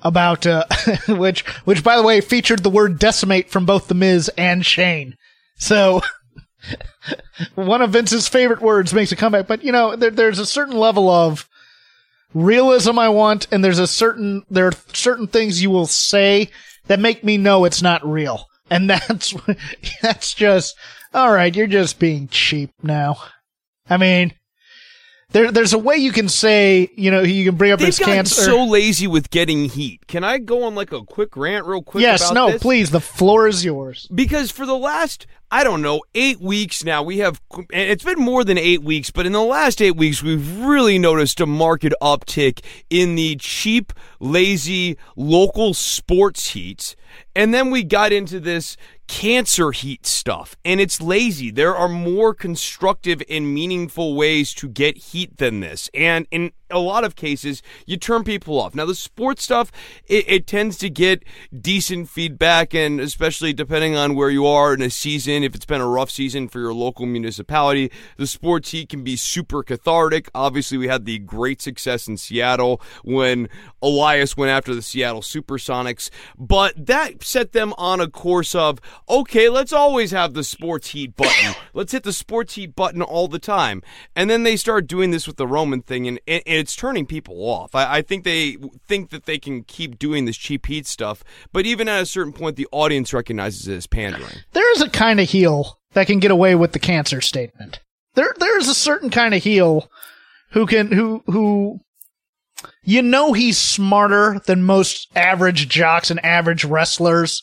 [0.00, 0.64] about uh,
[1.08, 5.16] which which by the way featured the word decimate from both the Miz and Shane.
[5.56, 6.02] So
[7.54, 10.76] one of Vince's favorite words makes a comeback, but you know, there, there's a certain
[10.76, 11.48] level of
[12.34, 16.50] realism I want, and there's a certain there are certain things you will say
[16.86, 19.34] that make me know it's not real, and that's
[20.02, 20.76] that's just
[21.14, 21.54] all right.
[21.54, 23.16] You're just being cheap now.
[23.88, 24.32] I mean,
[25.32, 27.98] there, there's a way you can say, you know, you can bring up They've his
[27.98, 28.42] cancer.
[28.42, 30.06] so lazy with getting heat.
[30.06, 32.02] Can I go on like a quick rant, real quick?
[32.02, 32.62] yes, no, this?
[32.62, 32.90] please.
[32.90, 34.08] The floor is yours.
[34.14, 37.38] because for the last I don't know eight weeks now we have
[37.70, 41.40] it's been more than eight weeks, but in the last eight weeks we've really noticed
[41.40, 46.96] a market uptick in the cheap, lazy local sports heat,
[47.36, 51.50] and then we got into this cancer heat stuff and it's lazy.
[51.50, 55.90] There are more constructive and meaningful ways to get heat than this.
[55.94, 58.74] And in a lot of cases you turn people off.
[58.74, 59.70] Now the sports stuff
[60.06, 61.24] it, it tends to get
[61.58, 65.80] decent feedback and especially depending on where you are in a season if it's been
[65.80, 70.30] a rough season for your local municipality the sports heat can be super cathartic.
[70.34, 73.48] Obviously we had the great success in seattle when
[73.82, 79.48] elias went after the seattle supersonics but that set them on a course of okay
[79.48, 81.54] let's always have the sports heat button.
[81.74, 83.82] Let's hit the sports heat button all the time.
[84.14, 87.36] And then they start doing this with the roman thing and, and it's turning people
[87.36, 91.22] off I, I think they think that they can keep doing this cheap heat stuff
[91.52, 94.88] but even at a certain point the audience recognizes it as pandering There is a
[94.88, 97.80] kind of heel that can get away with the cancer statement.
[98.14, 99.90] There, there is a certain kind of heel
[100.50, 101.80] who can, who, who,
[102.82, 107.42] you know, he's smarter than most average jocks and average wrestlers.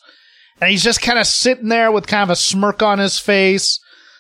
[0.62, 3.80] And he's just kind of sitting there with kind of a smirk on his face,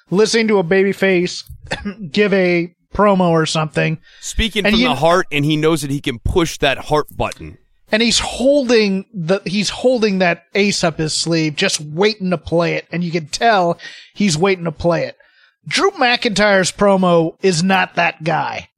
[0.09, 1.43] listening to a baby face
[2.11, 3.97] give a promo or something.
[4.19, 7.07] speaking And from you- the heart and he knows that he can push that heart
[7.15, 7.57] button
[7.91, 12.73] and he's holding the he's holding that ace up his sleeve, just waiting to play
[12.75, 13.79] it, and you can tell
[14.13, 15.15] he's waiting to play it.
[15.67, 18.69] Drew McIntyre's promo is not that guy.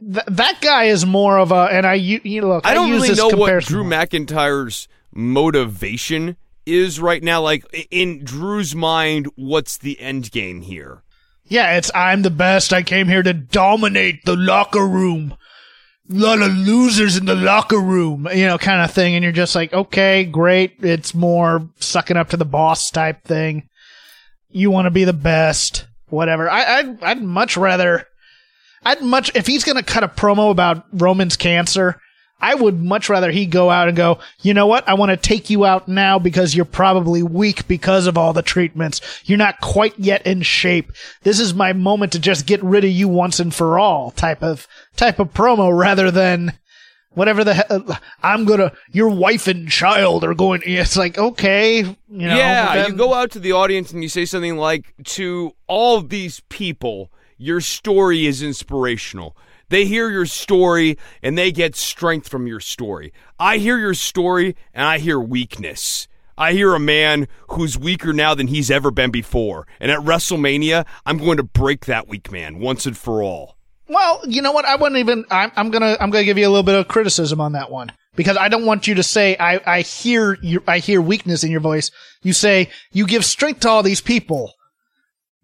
[0.00, 2.66] Th- that guy is more of a, and I you, look.
[2.66, 3.84] I don't use really this know what Drew.
[3.84, 7.42] McIntyre's motivation is right now.
[7.42, 11.02] Like in Drew's mind, what's the end game here?
[11.50, 12.72] Yeah, it's I'm the best.
[12.72, 15.36] I came here to dominate the locker room.
[16.08, 19.14] A lot of losers in the locker room, you know, kind of thing.
[19.14, 20.76] And you're just like, okay, great.
[20.80, 23.68] It's more sucking up to the boss type thing.
[24.48, 26.48] You want to be the best, whatever.
[26.48, 28.06] I, I'd, I'd much rather,
[28.84, 32.00] I'd much, if he's going to cut a promo about Roman's cancer,
[32.40, 34.88] I would much rather he go out and go, you know what?
[34.88, 38.42] I want to take you out now because you're probably weak because of all the
[38.42, 39.00] treatments.
[39.24, 40.92] You're not quite yet in shape.
[41.22, 44.42] This is my moment to just get rid of you once and for all type
[44.42, 46.54] of, type of promo rather than
[47.12, 47.66] whatever the hell.
[47.88, 52.36] Uh, I'm gonna, your wife and child are going, it's like, okay, you know.
[52.36, 56.00] yeah, then- you go out to the audience and you say something like, "To all
[56.00, 59.36] these people, your story is inspirational."
[59.70, 63.12] They hear your story and they get strength from your story.
[63.38, 66.08] I hear your story and I hear weakness.
[66.36, 69.66] I hear a man who's weaker now than he's ever been before.
[69.78, 73.56] And at WrestleMania, I'm going to break that weak man once and for all.
[73.88, 74.64] Well, you know what?
[74.64, 75.24] I wouldn't even.
[75.30, 75.96] I'm, I'm gonna.
[76.00, 78.64] I'm gonna give you a little bit of criticism on that one because I don't
[78.64, 79.60] want you to say I.
[79.66, 80.38] I hear.
[80.68, 81.90] I hear weakness in your voice.
[82.22, 84.52] You say you give strength to all these people,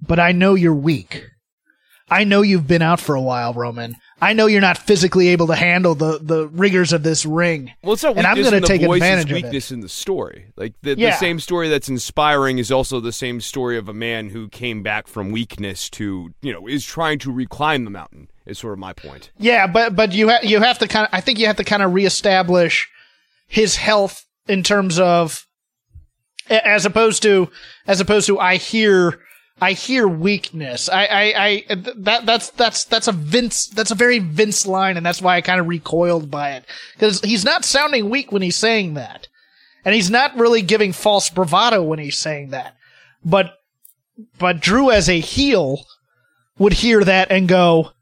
[0.01, 1.25] but I know you're weak.
[2.09, 3.97] I know you've been out for a while, Roman.
[4.21, 7.73] I know you're not physically able to handle the the rigors of this ring.
[7.83, 9.43] Well, it's not And I'm in the take advantage of it.
[9.43, 10.47] weakness in the story.
[10.57, 14.31] Like the, the same story that's inspiring is also the same story of a man
[14.31, 18.29] who came back from weakness to, you know, is trying to reclimb the mountain.
[18.47, 19.33] Is sort of my point.
[19.39, 21.11] Yeah, but but you ha- you have to kind of.
[21.13, 22.89] I think you have to kind of reestablish
[23.49, 25.47] his health in terms of
[26.49, 27.51] as opposed to
[27.89, 29.21] as opposed to I hear
[29.61, 30.89] I hear weakness.
[30.89, 35.07] I I, I that that's that's that's a Vince that's a very Vince line, and
[35.07, 38.57] that's why I kind of recoiled by it because he's not sounding weak when he's
[38.57, 39.29] saying that,
[39.85, 42.77] and he's not really giving false bravado when he's saying that.
[43.25, 43.55] But
[44.39, 45.87] but Drew as a heel
[46.59, 47.93] would hear that and go,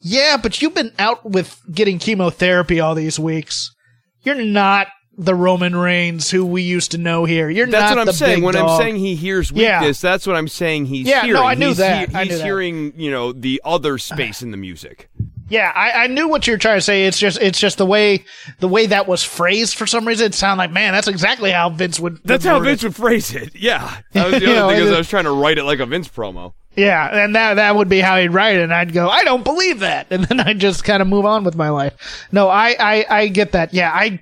[0.00, 3.74] yeah, but you've been out with getting chemotherapy all these weeks.
[4.22, 7.48] You're not the Roman Reigns who we used to know here.
[7.48, 8.42] You're That's not what I'm saying.
[8.42, 8.68] When dog.
[8.68, 9.80] I'm saying he hears Yeah.
[9.80, 11.42] weakness, that's what I'm saying he's Yeah, no, hearing.
[11.42, 12.14] I knew he's that.
[12.14, 12.44] I he's knew that.
[12.44, 15.08] hearing, you know, the other space in the music.
[15.48, 17.06] yeah, I, I knew what you're trying to say.
[17.06, 18.24] It's just it's just the way
[18.60, 20.26] the way that was phrased for some reason.
[20.26, 22.18] It sounded like man, that's exactly how Vince would.
[22.24, 22.70] That's how word it.
[22.70, 23.54] Vince would phrase it.
[23.54, 23.96] Yeah.
[24.12, 25.78] That was the You other know, thing is I was trying to write it like
[25.80, 26.52] a Vince promo.
[26.76, 29.44] Yeah, and that that would be how he'd write it, and I'd go, I don't
[29.44, 32.26] believe that, and then I'd just kind of move on with my life.
[32.32, 33.72] No, I I I get that.
[33.72, 34.20] Yeah, I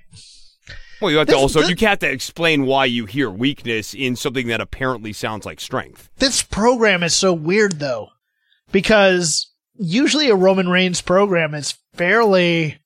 [1.01, 4.17] Well, you have to also this- you have to explain why you hear weakness in
[4.17, 6.09] something that apparently sounds like strength.
[6.19, 8.09] This program is so weird though,
[8.73, 12.79] because usually a Roman Reigns program is fairly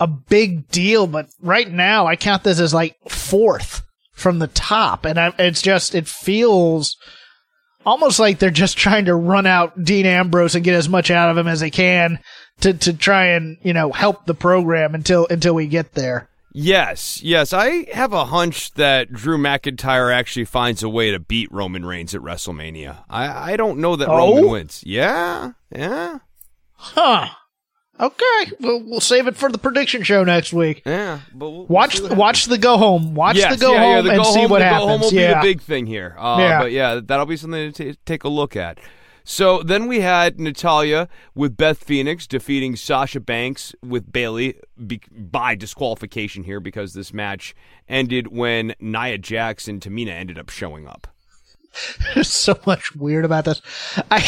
[0.00, 5.04] a big deal, but right now I count this as like fourth from the top,
[5.04, 6.96] and I, it's just it feels
[7.84, 11.30] almost like they're just trying to run out Dean Ambrose and get as much out
[11.30, 12.18] of him as they can
[12.60, 16.28] to to try and you know help the program until until we get there.
[16.54, 17.52] Yes, yes.
[17.52, 22.14] I have a hunch that Drew McIntyre actually finds a way to beat Roman Reigns
[22.14, 23.04] at WrestleMania.
[23.08, 24.16] I, I don't know that Oh?
[24.36, 24.82] Roman wins.
[24.86, 26.18] Yeah, yeah,
[26.74, 27.28] Huh.
[28.00, 30.82] Okay, well, we'll save it for the prediction show next week.
[30.84, 31.20] yeah.
[31.32, 33.14] But we'll, we'll Watch watch the go home.
[33.14, 34.80] Watch Yes, the go yeah, yeah, home the and go see home, what the happens.
[34.82, 35.28] Go home will yeah.
[35.40, 36.16] be the big thing here.
[36.18, 36.58] Uh, Yeah.
[36.62, 38.78] But yeah, that'll be something to ta take a look at.
[39.24, 46.44] So then we had Natalya with Beth Phoenix defeating Sasha Banks with Bayley by disqualification
[46.44, 47.54] here because this match
[47.88, 51.06] ended when Nia Jax and Tamina ended up showing up.
[52.14, 53.62] There's so much weird about this.
[54.10, 54.18] I,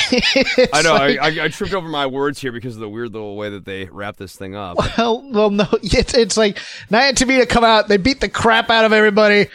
[0.73, 3.13] I know like- I, I, I tripped over my words here because of the weird
[3.13, 4.79] little way that they wrap this thing up.
[4.97, 6.59] well, well, no, it's, it's like
[6.91, 9.49] Nia and Tamina come out, they beat the crap out of everybody.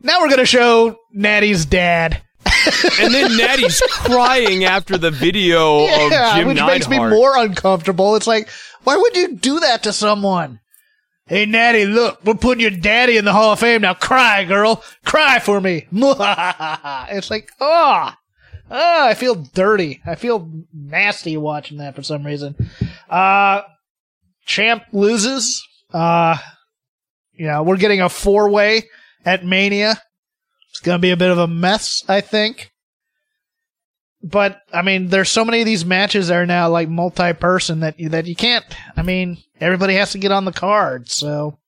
[0.00, 2.20] Now we're gonna show Natty's dad.
[3.00, 8.16] And then Natty's crying after the video of Jim which makes me more uncomfortable.
[8.16, 8.48] It's like,
[8.84, 10.60] why would you do that to someone?
[11.26, 13.80] Hey, Natty, look, we're putting your daddy in the Hall of Fame.
[13.80, 14.84] Now cry, girl.
[15.06, 15.86] Cry for me.
[15.92, 18.12] it's like, oh,
[18.70, 20.02] oh, I feel dirty.
[20.04, 22.54] I feel nasty watching that for some reason.
[23.08, 23.62] Uh,
[24.44, 25.66] champ loses.
[25.94, 26.36] Uh,
[27.32, 28.90] you know, we're getting a four way
[29.24, 30.00] at Mania.
[30.74, 32.70] It's going to be a bit of a mess, I think
[34.26, 38.00] but I mean, there's so many of these matches that are now like multi-person that
[38.00, 38.64] you, that you can't.
[38.96, 41.10] I mean, everybody has to get on the card.
[41.10, 41.58] So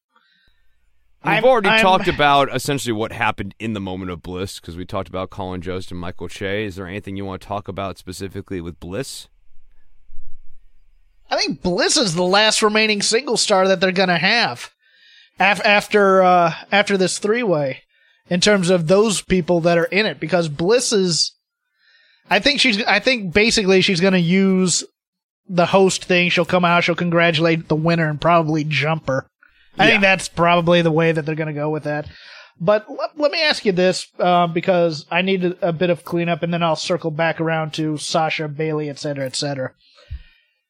[1.22, 4.74] We've I'm- already I'm- talked about essentially what happened in the moment of Bliss because
[4.74, 6.64] we talked about Colin Jost and Michael Che.
[6.64, 9.28] Is there anything you want to talk about specifically with Bliss?
[11.30, 14.70] I think Bliss is the last remaining single star that they're gonna have
[15.38, 17.82] af- after uh, after this three way
[18.28, 21.32] in terms of those people that are in it because Bliss is.
[22.28, 22.82] I think she's.
[22.84, 24.84] I think basically she's gonna use
[25.48, 26.28] the host thing.
[26.28, 26.84] She'll come out.
[26.84, 29.26] She'll congratulate the winner and probably jump her.
[29.78, 32.06] I think that's probably the way that they're gonna go with that.
[32.58, 36.04] But let, let me ask you this, uh, because I need a, a bit of
[36.04, 39.72] cleanup, and then I'll circle back around to Sasha, Bayley, etc., cetera, et cetera.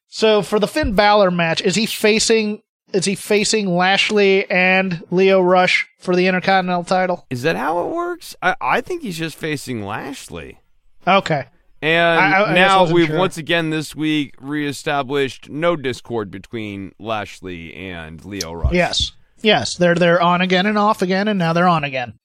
[0.09, 2.61] So for the Finn Balor match, is he facing
[2.93, 7.25] is he facing Lashley and Lio Rush for the Intercontinental title?
[7.29, 8.35] Is that how it works?
[8.41, 10.59] I, I think he's just facing Lashley.
[11.05, 11.45] Okay.
[11.81, 13.17] And I- I now we've sure.
[13.17, 18.73] once again this week reestablished no discord between Lashley and Lio Rush.
[18.73, 19.11] Yes.
[19.41, 19.75] Yes.
[19.75, 22.17] They're they're on again and off again, and now they're on again.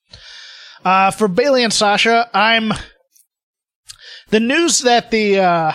[0.84, 2.72] Uh, for Bayley and Sasha, I'm
[4.30, 5.72] the news that the uh,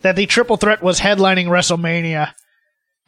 [0.00, 2.32] that the triple threat was headlining WrestleMania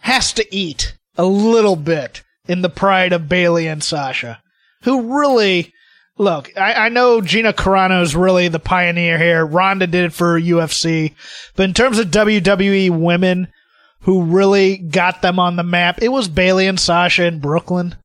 [0.01, 4.41] has to eat a little bit in the pride of Bayley and Sasha,
[4.83, 5.73] who really
[6.19, 6.57] look.
[6.57, 9.45] I, I know Gina Carano is really the pioneer here.
[9.45, 11.15] Ronda did it for UFC,
[11.55, 13.49] but in terms of WWE women
[14.01, 17.97] who really got them on the map, it was Bayley and Sasha in Brooklyn.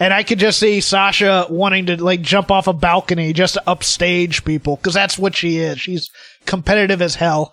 [0.00, 3.68] And I could just see Sasha wanting to like jump off a balcony just to
[3.68, 5.80] upstage people because that's what she is.
[5.80, 6.08] She's
[6.46, 7.52] competitive as hell.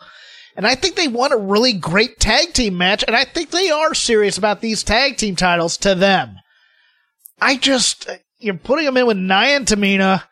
[0.56, 3.04] And I think they want a really great tag team match.
[3.06, 6.38] And I think they are serious about these tag team titles to them.
[7.42, 10.24] I just, you're putting them in with Nia and Tamina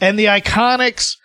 [0.00, 1.16] and the Iconics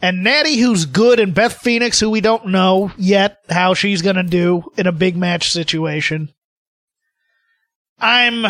[0.00, 4.22] and Natty, who's good, and Beth Phoenix, who we don't know yet how she's gonna
[4.22, 6.30] do in a big match situation.
[8.00, 8.46] I'm,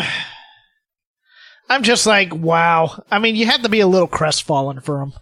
[1.67, 3.03] I'm just like, wow.
[3.09, 5.13] I mean, you have to be a little crestfallen for him.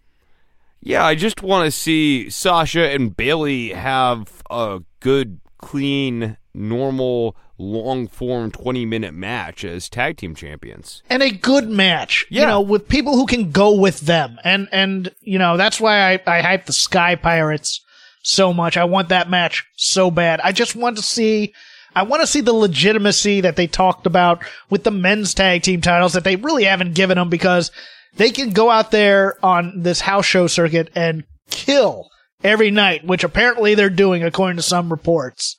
[0.82, 8.08] Yeah, I just want to see Sasha and Bayley have a good, clean, normal, long
[8.08, 11.02] form 20 minute match as tag team champions.
[11.10, 12.26] and a good match.
[12.30, 14.40] You know, with people who can go with them.
[14.44, 17.82] And and you know, that's why I, I hype the Sky Pirates
[18.24, 18.78] so much.
[18.78, 20.40] I want that match so bad.
[20.42, 21.54] I just want to see
[21.96, 25.82] I want to see the legitimacy that they talked about with the men's tag team
[25.82, 27.72] titles that they really haven't given them because
[28.18, 32.10] they can go out there on this house show circuit and kill
[32.44, 35.56] every night, which apparently they're doing according to some reports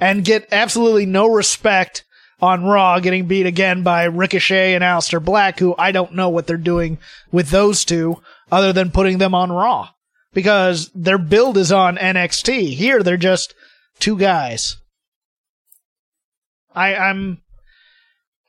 [0.00, 2.04] and get absolutely no respect
[2.40, 6.46] on Raw, getting beat again by Ricochet and Aleister Black, who I don't know what
[6.46, 6.98] they're doing
[7.32, 9.88] with those two other than putting them on Raw
[10.32, 12.74] because their build is on NXT.
[12.74, 13.54] Here, they're just
[13.98, 14.76] two guys.
[16.74, 17.42] I, I'm,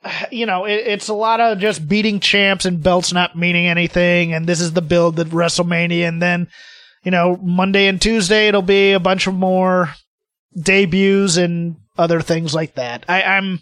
[0.30, 4.32] you know, it, it's a lot of just beating champs and belts not meaning anything.
[4.32, 6.08] And this is the build at WrestleMania.
[6.08, 6.48] And then,
[7.02, 9.94] you know, Monday and Tuesday, it'll be a bunch of more
[10.58, 13.04] debuts and other things like that.
[13.08, 13.60] I, I'm,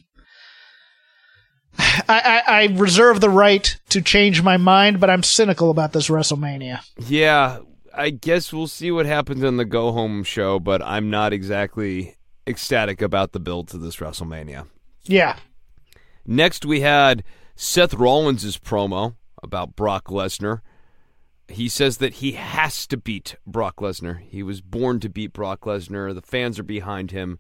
[1.79, 6.09] I, I, I reserve the right to change my mind, but I'm cynical about this
[6.09, 6.81] WrestleMania.
[6.99, 7.59] Yeah,
[7.95, 12.17] I guess we'll see what happens in the go home show, but I'm not exactly
[12.47, 14.67] ecstatic about the build to this WrestleMania.
[15.05, 15.37] Yeah.
[16.31, 17.25] Next, we had
[17.57, 20.61] Seth Rollins' promo about Brock Lesnar.
[21.49, 24.21] He says that he has to beat Brock Lesnar.
[24.21, 26.15] He was born to beat Brock Lesnar.
[26.15, 27.39] The fans are behind him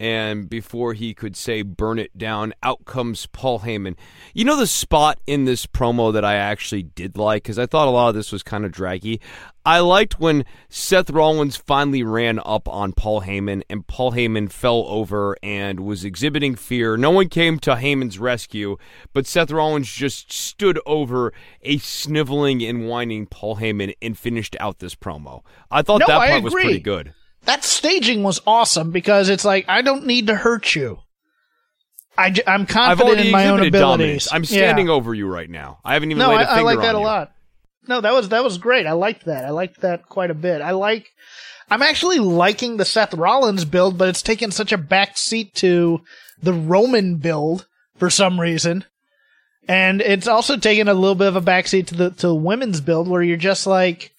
[0.00, 3.96] and before he could say burn it down, out comes Paul Heyman.
[4.32, 7.88] You know the spot in this promo that I actually did like because I thought
[7.88, 9.20] a lot of this was kind of draggy.
[9.66, 14.84] I liked when Seth Rollins finally ran up on Paul Heyman and Paul Heyman fell
[14.88, 16.98] over and was exhibiting fear.
[16.98, 18.76] No one came to Heyman's rescue,
[19.14, 21.32] but Seth Rollins just stood over
[21.62, 25.42] a sniveling and whining Paul Heyman and finished out this promo.
[25.70, 27.14] I thought no, that part was pretty good
[27.44, 30.98] that staging was awesome because it's like I don't need to hurt you.
[32.16, 33.80] I, am confident in my own abilities.
[33.80, 34.32] Dominance.
[34.32, 34.92] I'm standing yeah.
[34.92, 35.78] over you right now.
[35.84, 37.04] I haven't even no, laid a I, I like that a you.
[37.04, 37.32] lot.
[37.86, 38.86] No, that was that was great.
[38.86, 39.44] I liked that.
[39.44, 40.62] I liked that quite a bit.
[40.62, 41.08] I like.
[41.70, 46.02] I'm actually liking the Seth Rollins build, but it's taken such a back seat to
[46.42, 47.66] the Roman build
[47.96, 48.84] for some reason,
[49.66, 52.80] and it's also taken a little bit of a backseat to the to the women's
[52.80, 54.13] build, where you're just like,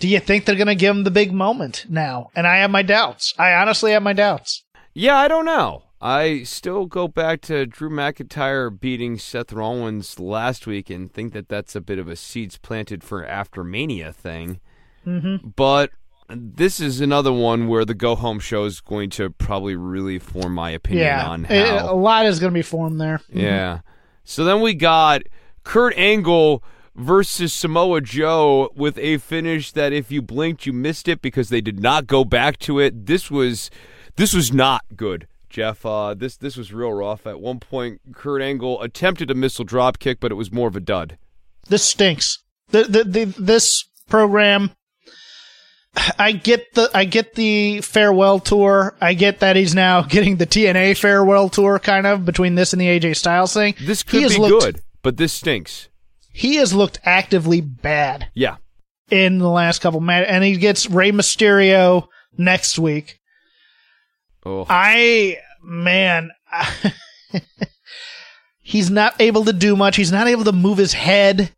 [0.00, 2.30] do you think they're going to give him the big moment now?
[2.34, 3.34] And I have my doubts.
[3.38, 4.64] I honestly have my doubts.
[4.94, 5.84] Yeah, I don't know.
[6.00, 11.50] I still go back to Drew McIntyre beating Seth Rollins last week and think that
[11.50, 14.60] that's a bit of a seeds planted for after Mania thing.
[15.06, 15.48] Mm-hmm.
[15.48, 15.90] But
[16.30, 20.54] this is another one where the go home show is going to probably really form
[20.54, 21.92] my opinion yeah, on how.
[21.92, 23.18] a lot is going to be formed there.
[23.28, 23.40] Mm-hmm.
[23.40, 23.80] Yeah.
[24.24, 25.22] So then we got
[25.64, 26.64] Kurt Angle
[26.94, 31.60] versus Samoa Joe with a finish that if you blinked you missed it because they
[31.60, 33.06] did not go back to it.
[33.06, 33.70] This was
[34.16, 35.26] this was not good.
[35.48, 37.26] Jeff, uh, this this was real rough.
[37.26, 40.76] At one point, Kurt Angle attempted a missile drop kick, but it was more of
[40.76, 41.18] a dud.
[41.68, 42.38] This stinks.
[42.68, 44.70] The, the, the, this program,
[46.18, 48.96] I get the I get the farewell tour.
[49.00, 52.80] I get that he's now getting the TNA farewell tour, kind of between this and
[52.80, 53.74] the AJ Styles thing.
[53.80, 55.89] This could be looked, good, but this stinks
[56.40, 58.30] he has looked actively bad.
[58.32, 58.56] Yeah.
[59.10, 63.18] In the last couple matches, and he gets Rey Mysterio next week.
[64.46, 64.64] Oh.
[64.66, 66.30] I man,
[68.62, 69.96] he's not able to do much.
[69.96, 71.54] He's not able to move his head.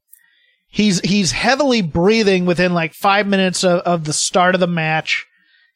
[0.67, 5.25] He's he's heavily breathing within like five minutes of, of the start of the match.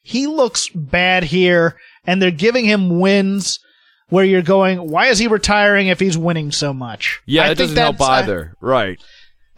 [0.01, 3.61] He looks bad here, and they're giving him wins
[4.09, 7.21] where you're going, why is he retiring if he's winning so much?
[7.25, 8.53] Yeah, I it doesn't help either.
[8.61, 9.01] I, right.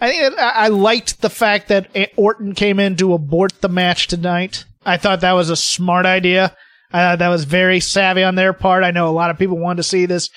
[0.01, 4.07] I think I, I liked the fact that Orton came in to abort the match
[4.07, 4.65] tonight.
[4.85, 6.55] I thought that was a smart idea.
[6.91, 8.83] I thought that was very savvy on their part.
[8.83, 10.29] I know a lot of people wanted to see this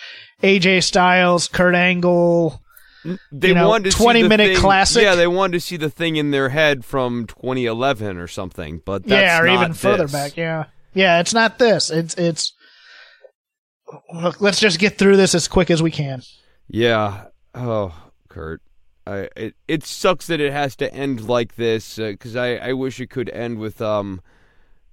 [0.42, 2.60] AJ Styles, Kurt Angle,
[3.32, 5.02] they you know, wanted to 20 minute thing, classic.
[5.02, 9.06] Yeah, they wanted to see the thing in their head from 2011 or something, but
[9.06, 9.80] yeah, or even this.
[9.80, 10.36] further back.
[10.36, 11.90] Yeah, yeah, it's not this.
[11.90, 12.52] It's it's
[14.40, 16.22] let's just get through this as quick as we can.
[16.68, 17.26] Yeah.
[17.54, 17.94] Oh,
[18.28, 18.62] Kurt.
[19.06, 22.72] I it it sucks that it has to end like this because uh, I I
[22.72, 24.20] wish it could end with um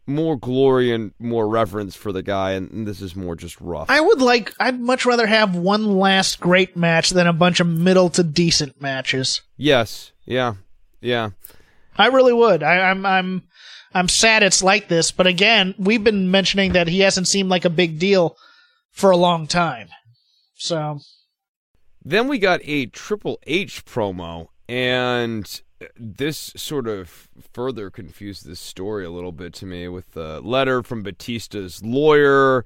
[0.10, 3.90] more glory and more reverence for the guy, and, and, this is more just rough.
[3.90, 4.54] I would like.
[4.60, 8.82] I'd much rather have one last great match than a bunch of middle to decent
[8.82, 9.42] matches.
[9.56, 10.12] Yes.
[10.26, 10.56] Yeah.
[11.00, 11.30] Yeah.
[11.96, 12.64] I really would.
[12.64, 13.06] I, I'm.
[13.06, 13.44] I'm.
[13.94, 17.66] I'm sad it's like this, but again, we've been mentioning that he hasn't seemed like
[17.66, 18.38] a big deal
[19.00, 19.88] for a long time.
[20.56, 21.00] So.
[22.04, 25.62] Then we got a Triple H promo, and
[25.96, 30.84] this sort of further confused this story a little bit to me with the letter
[30.84, 32.66] from Batista's lawyer,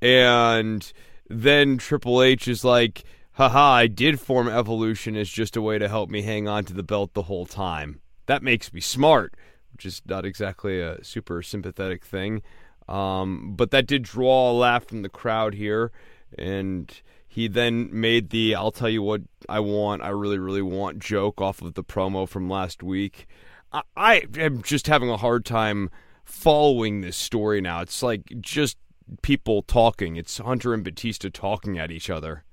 [0.00, 0.90] and
[1.28, 5.88] then Triple H is like, haha, I did form Evolution as just a way to
[5.88, 8.00] help me hang on to the belt the whole time.
[8.26, 9.34] That makes me smart,
[9.72, 12.42] which is not exactly a super sympathetic thing.
[12.88, 15.90] Um, but that did draw a laugh from the crowd here,
[16.36, 16.92] and
[17.26, 21.40] he then made the "I'll tell you what I want, I really, really want" joke
[21.40, 23.26] off of the promo from last week.
[23.72, 25.90] I, I am just having a hard time
[26.24, 27.80] following this story now.
[27.80, 28.76] It's like just
[29.22, 30.16] people talking.
[30.16, 32.44] It's Hunter and Batista talking at each other.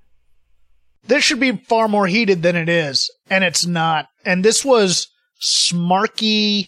[1.04, 4.08] This should be far more heated than it is, and it's not.
[4.26, 5.08] And this was
[5.42, 6.68] smarky,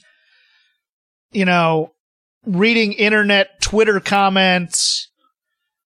[1.31, 1.92] you know,
[2.45, 5.09] reading internet Twitter comments,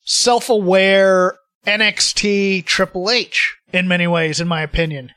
[0.03, 5.11] self aware, NXT Triple H in many ways, in my opinion.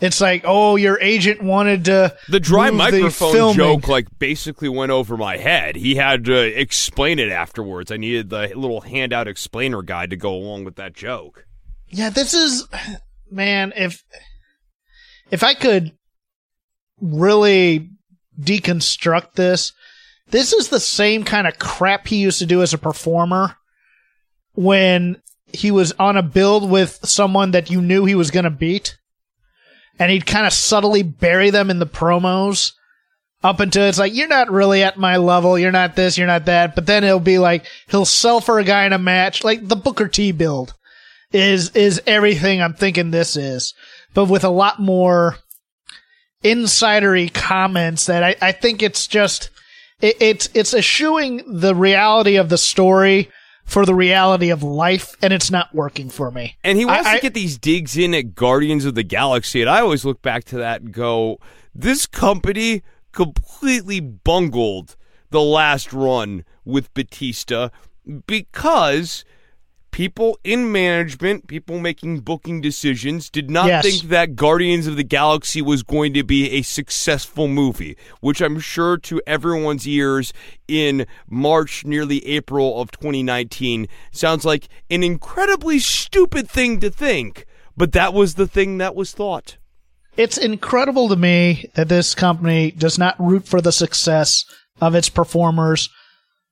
[0.00, 3.56] It's like, oh, your agent wanted to The dry microphone filming.
[3.56, 5.74] joke like basically went over my head.
[5.74, 7.90] He had to explain it afterwards.
[7.90, 11.46] I needed the little handout explainer guide to go along with that joke.
[11.88, 12.68] Yeah, this is
[13.28, 14.04] man, if
[15.32, 15.92] if I could
[17.00, 17.90] really
[18.40, 19.72] deconstruct this,
[20.30, 23.56] this is the same kind of crap he used to do as a performer
[24.54, 25.20] when
[25.52, 28.98] he was on a build with someone that you knew he was going to beat
[29.98, 32.72] and he'd kind of subtly bury them in the promos
[33.42, 36.46] up until it's like you're not really at my level, you're not this, you're not
[36.46, 39.44] that, but then it'll be like he'll sell for a guy in a match.
[39.44, 40.74] Like the Booker T build
[41.32, 43.74] is is everything I'm thinking this is,
[44.14, 45.36] but with a lot more
[46.42, 49.50] insidery comments that I, I think it's just
[50.00, 53.30] it, it's it's eschewing the reality of the story
[53.64, 56.56] for the reality of life, and it's not working for me.
[56.64, 59.68] And he wants I- to get these digs in at Guardians of the Galaxy, and
[59.68, 61.38] I always look back to that and go,
[61.74, 62.82] this company
[63.12, 64.96] completely bungled
[65.30, 67.68] the last run with Batista
[68.26, 69.24] because
[69.90, 73.84] people in management, people making booking decisions, did not Yes.
[73.84, 78.60] think that Guardians of the Galaxy was going to be a successful movie, which I'm
[78.60, 80.32] sure to everyone's ears
[80.66, 87.92] in March, nearly April of 2019, sounds like an incredibly stupid thing to think, but
[87.92, 89.56] that was the thing that was thought.
[90.16, 94.44] It's incredible to me that this company does not root for the success
[94.80, 95.88] of its performers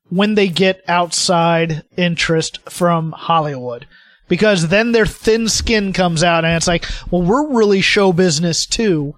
[0.09, 3.87] when they get outside interest from Hollywood.
[4.29, 8.67] Because then their thin skin comes out and it's like, well, we're really show business
[8.67, 9.15] too.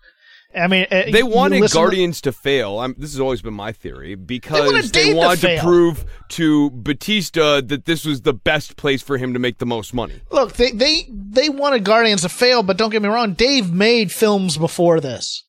[0.54, 2.78] I mean, uh, They wanted listen to- Guardians to fail.
[2.80, 6.04] I'm, this has always been my theory because wanted they, Dave to wanted to, prove
[6.30, 10.20] to Batista that this was the best place for him to make the most money.
[10.30, 14.10] Look, they, they, they wanted Guardians to fail, but don't get me wrong, Dave made
[14.10, 15.44] films before this.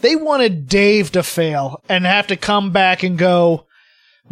[0.00, 3.66] They wanted Dave to fail and have to come back and go,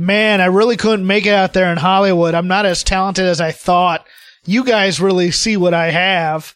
[0.00, 2.34] man, I really couldn't make it out there in Hollywood.
[2.34, 4.04] I'm not as talented as I thought.
[4.46, 6.54] You guys really see what I have,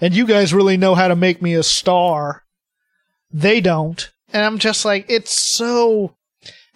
[0.00, 2.44] and you guys really know how to make me a star.
[3.30, 4.10] They don't.
[4.32, 6.14] And I'm just like, it's so,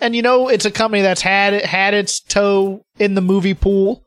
[0.01, 3.55] and you know, it's a company that's had it, had its toe in the movie
[3.55, 4.05] pool.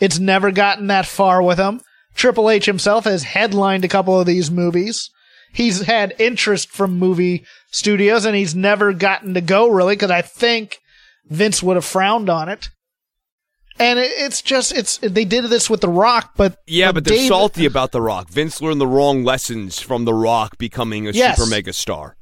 [0.00, 1.82] It's never gotten that far with them.
[2.14, 5.10] Triple H himself has headlined a couple of these movies.
[5.52, 10.22] He's had interest from movie studios and he's never gotten to go really because I
[10.22, 10.80] think
[11.28, 12.70] Vince would have frowned on it.
[13.78, 16.56] And it, it's just, it's, they did this with The Rock, but.
[16.66, 18.30] Yeah, but they're Dave- salty about The Rock.
[18.30, 21.36] Vince learned the wrong lessons from The Rock becoming a Yes.
[21.36, 22.16] super mega star.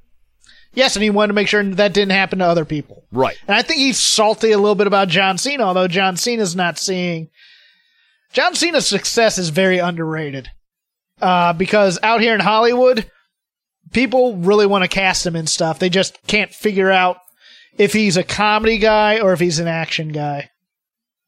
[0.72, 3.05] Yes, and he wanted to make sure that didn't happen to other people.
[3.12, 3.36] Right.
[3.46, 6.78] And I think he's salty a little bit about John Cena, although John Cena's not
[6.78, 7.28] seeing.
[8.32, 10.48] John Cena's success is very underrated.
[11.22, 13.09] Uh, because out here in Hollywood,
[13.92, 15.78] people really want to cast him in stuff.
[15.78, 17.18] They just can't figure out
[17.78, 20.50] if he's a comedy guy or if he's an action guy.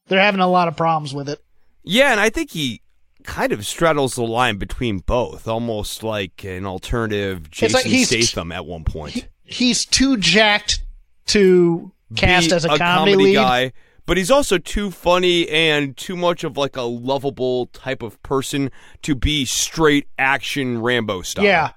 [0.09, 1.43] They're having a lot of problems with it.
[1.83, 2.83] Yeah, and I think he
[3.25, 8.67] kind of straddles the line between both, almost like an alternative Jason like Statham at
[8.67, 9.29] one point.
[9.45, 10.83] He's too jacked
[11.27, 13.35] to cast Be as a, comedy, lead.
[13.35, 13.73] guy,
[14.07, 18.71] but he's also too funny and too much of like a lovable type of person
[19.03, 21.45] to be straight action Rambo style.
[21.45, 21.73] Yeah.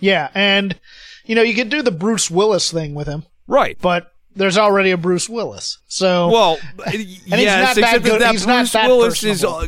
[0.00, 0.30] Yeah.
[0.34, 0.78] And,
[1.24, 3.24] you know, you could do the Bruce Willis thing with him.
[3.48, 3.76] Right.
[3.80, 5.78] but there's already a Bruce Willis.
[5.88, 6.58] So Well,
[6.92, 9.66] yes, not that except that he's not Bruce that Willis is uh,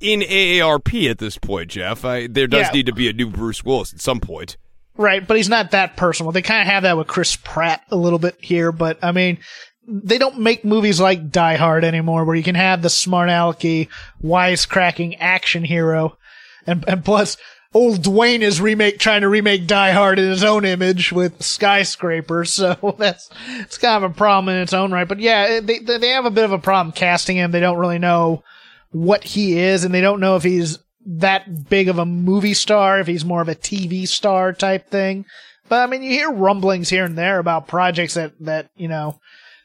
[0.00, 2.02] in AARP at this point, Jeff.
[2.02, 2.72] I, there does Yeah.
[2.72, 4.56] need to be a new Bruce Willis at some point.
[4.96, 6.32] right, but he's not that personal.
[6.32, 9.36] They kind of have that with Chris Pratt a little bit here, but I mean,
[9.86, 13.88] they don't make movies like Die Hard anymore, where you can have the smart alecky,
[14.24, 16.16] wisecracking action hero,
[16.66, 17.36] and and plus.
[17.76, 22.50] Old Dwayne is remake trying to remake Die Hard in his own image with skyscrapers,
[22.54, 25.06] so that's it's kind of a problem in its own right.
[25.06, 27.50] But yeah, they they have a bit of a problem casting him.
[27.50, 28.42] They don't really know
[28.92, 32.98] what he is, and they don't know if he's that big of a movie star,
[32.98, 35.26] if he's more of a TV star type thing.
[35.68, 39.20] But I mean, you hear rumblings here and there about projects that that you know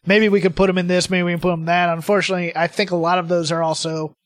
[0.05, 1.87] maybe we could put him in this, maybe we can put him in that.
[1.87, 4.17] Unfortunately, I think a lot of those are also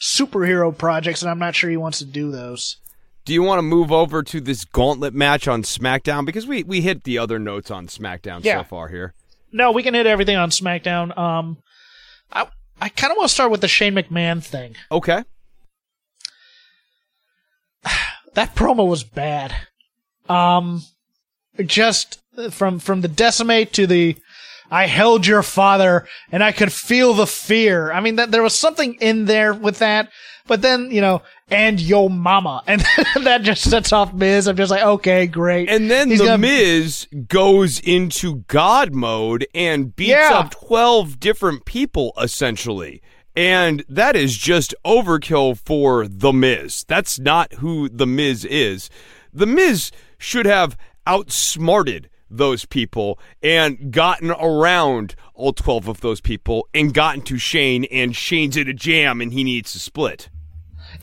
[0.00, 2.76] superhero projects, and I'm not sure he wants to do those.
[3.24, 6.26] Do you want to move over to this gauntlet match on SmackDown?
[6.26, 8.60] Because we, we hit the other notes on SmackDown Yeah.
[8.60, 9.14] so far here.
[9.52, 11.16] No, we can hit everything on SmackDown.
[11.16, 11.58] Um,
[12.32, 12.46] I
[12.80, 14.74] I kind of want to start with the Shane McMahon thing.
[14.90, 15.22] Okay.
[18.34, 19.54] that promo was bad.
[20.28, 20.82] Um,
[21.66, 22.20] just
[22.50, 24.16] from from the decimate to the
[24.72, 27.92] I held your father and I could feel the fear.
[27.92, 30.08] I mean, that there was something in there with that.
[30.46, 32.62] But then, you know, and yo mama.
[32.66, 32.80] And
[33.22, 34.48] that just sets off Miz.
[34.48, 35.68] I'm just like, okay, great.
[35.68, 40.30] And then He's the gonna- Miz goes into God mode and beats Yeah.
[40.32, 43.02] up twelve different people essentially.
[43.36, 46.84] And that is just overkill for the Miz.
[46.88, 48.90] That's not who the Miz is.
[49.32, 56.68] The Miz should have outsmarted those people and gotten around all 12 of those people
[56.74, 60.28] and gotten to Shane and Shane's in a jam and he needs to split.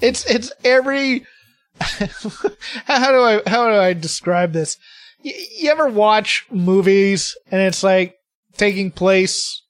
[0.02, 1.26] It's it's every.
[1.80, 4.78] how do I how do I describe this?
[5.24, 8.16] Y- you ever watch movies and it's like
[8.58, 9.64] taking place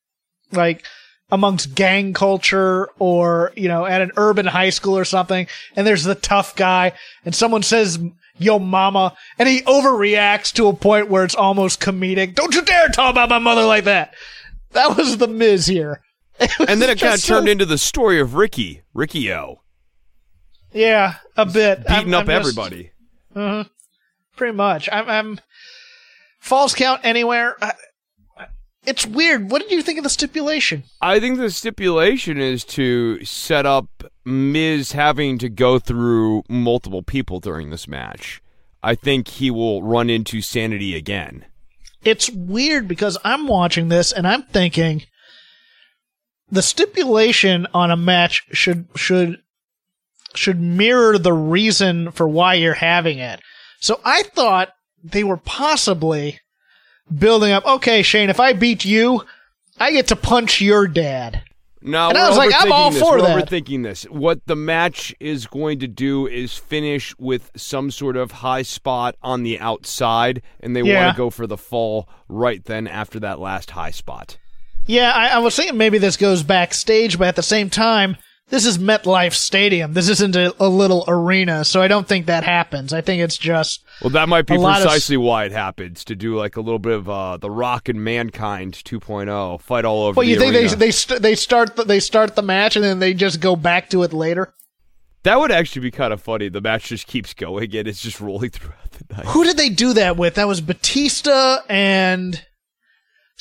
[0.51, 0.83] like
[1.31, 6.03] amongst gang culture or you know at an urban high school or something, and there's
[6.03, 6.93] the tough guy
[7.25, 7.99] and someone says
[8.39, 12.33] "Yo, mama," and he overreacts to a point where it's almost comedic.
[12.35, 14.13] Don't you dare talk about my mother like that.
[14.71, 16.01] That was the Miz here.
[16.67, 19.61] And then it kind of so- turned into the story of Ricky, Ricky O,
[20.73, 21.79] Yeah, a bit.
[21.87, 22.91] beating I'm- up I'm just- everybody.
[23.35, 23.67] Mm-hmm.
[24.35, 24.87] pretty much.
[24.91, 25.39] I'm, I'm
[26.39, 27.55] falls count anywhere.
[27.61, 27.73] I,
[28.85, 29.51] it's weird.
[29.51, 30.83] What did you think of the stipulation?
[31.01, 33.89] I think the stipulation is to set up
[34.29, 38.41] Miz having to go through multiple people during this match.
[38.81, 41.45] I think he will run into sanity again.
[42.03, 45.03] It's weird because I'm watching this and I'm thinking
[46.49, 49.41] the stipulation on a match should should
[50.33, 53.41] should mirror the reason for why you're having it.
[53.79, 54.69] So I thought
[55.03, 56.39] they were possibly
[57.15, 57.65] building up.
[57.65, 59.25] Okay, Shane, if I beat you,
[59.79, 61.43] I get to punch your dad.
[61.81, 63.01] No, And I was like, I'm all this.
[63.01, 63.47] for we're that.
[63.49, 64.03] Overthinking this.
[64.03, 69.15] What the match is going to do is finish with some sort of high spot
[69.23, 71.03] on the outside, and they Yeah.
[71.05, 74.37] want to go for the fall right then after that last high spot.
[74.87, 78.17] Yeah, I, I was thinking maybe this goes backstage, but at the same time,
[78.49, 79.93] this is MetLife Stadium.
[79.93, 82.93] This isn't a, a little arena, so I don't think that happens.
[82.93, 86.15] I think it's just Well, that might be lot of precisely why it happens to
[86.15, 90.17] do like a little bit of uh, the Rock and Mankind 2.0 fight all over.
[90.17, 90.69] Well, the you think arena.
[90.69, 93.55] they they st- they start the, they start the match and then they just go
[93.55, 94.53] back to it later?
[95.23, 96.49] That would actually be kind of funny.
[96.49, 99.25] The match just keeps going and it's just rolling throughout the night.
[99.27, 100.35] Who did they do that with?
[100.35, 102.43] That was Batista and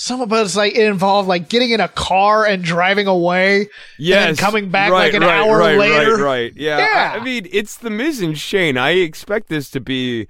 [0.01, 3.68] some of us like it involved like getting in a car and driving away.
[3.99, 6.14] Yes, and then coming back right, like an right, hour right, later.
[6.16, 6.53] Right, right.
[6.55, 6.78] Yeah.
[6.78, 7.12] Yeah.
[7.14, 8.78] I, I mean, it's the Miz and Shane.
[8.78, 10.28] I expect this to be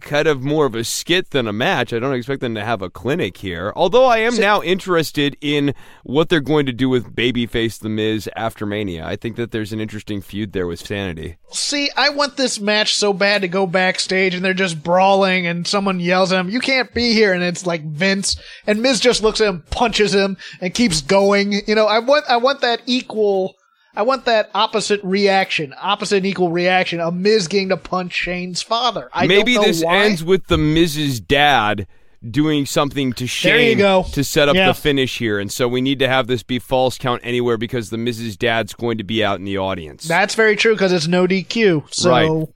[0.00, 1.92] kind of more of a skit than a match.
[1.92, 3.72] I don't expect them to have a clinic here.
[3.76, 8.28] Although I am now interested in what they're going to do with Babyface the Miz
[8.36, 9.06] after Mania.
[9.06, 11.36] I think that there's an interesting feud there with Sanity.
[11.52, 15.66] See, I want this match so bad to go backstage and they're just brawling and
[15.66, 17.32] someone yells at him, you can't be here.
[17.32, 18.36] And it's like Vince
[18.66, 21.52] and Miz just looks at him, punches him and keeps going.
[21.66, 23.54] You know, I want, I want that equal,
[23.96, 28.60] I want that opposite reaction, opposite and equal reaction of Miz getting to punch Shane's
[28.62, 29.08] father.
[29.12, 30.04] I Maybe don't know this why.
[30.04, 31.86] ends with the Miz's dad
[32.28, 34.68] doing something to Shane to set up Yeah.
[34.68, 35.38] the finish here.
[35.38, 38.72] And so we need to have this be falls count anywhere because the Miz's Dad's
[38.72, 40.04] going to be out in the audience.
[40.08, 41.84] That's very true because it's no DQ.
[41.94, 42.46] So, Right.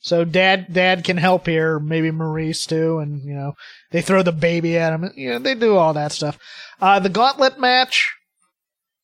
[0.00, 1.80] so dad, dad can help here.
[1.80, 3.00] Maybe Maurice too.
[3.00, 3.54] And, you know,
[3.90, 5.10] they throw the baby at him.
[5.16, 6.38] You know, they do all that stuff.
[6.80, 8.14] Uh, the gauntlet match.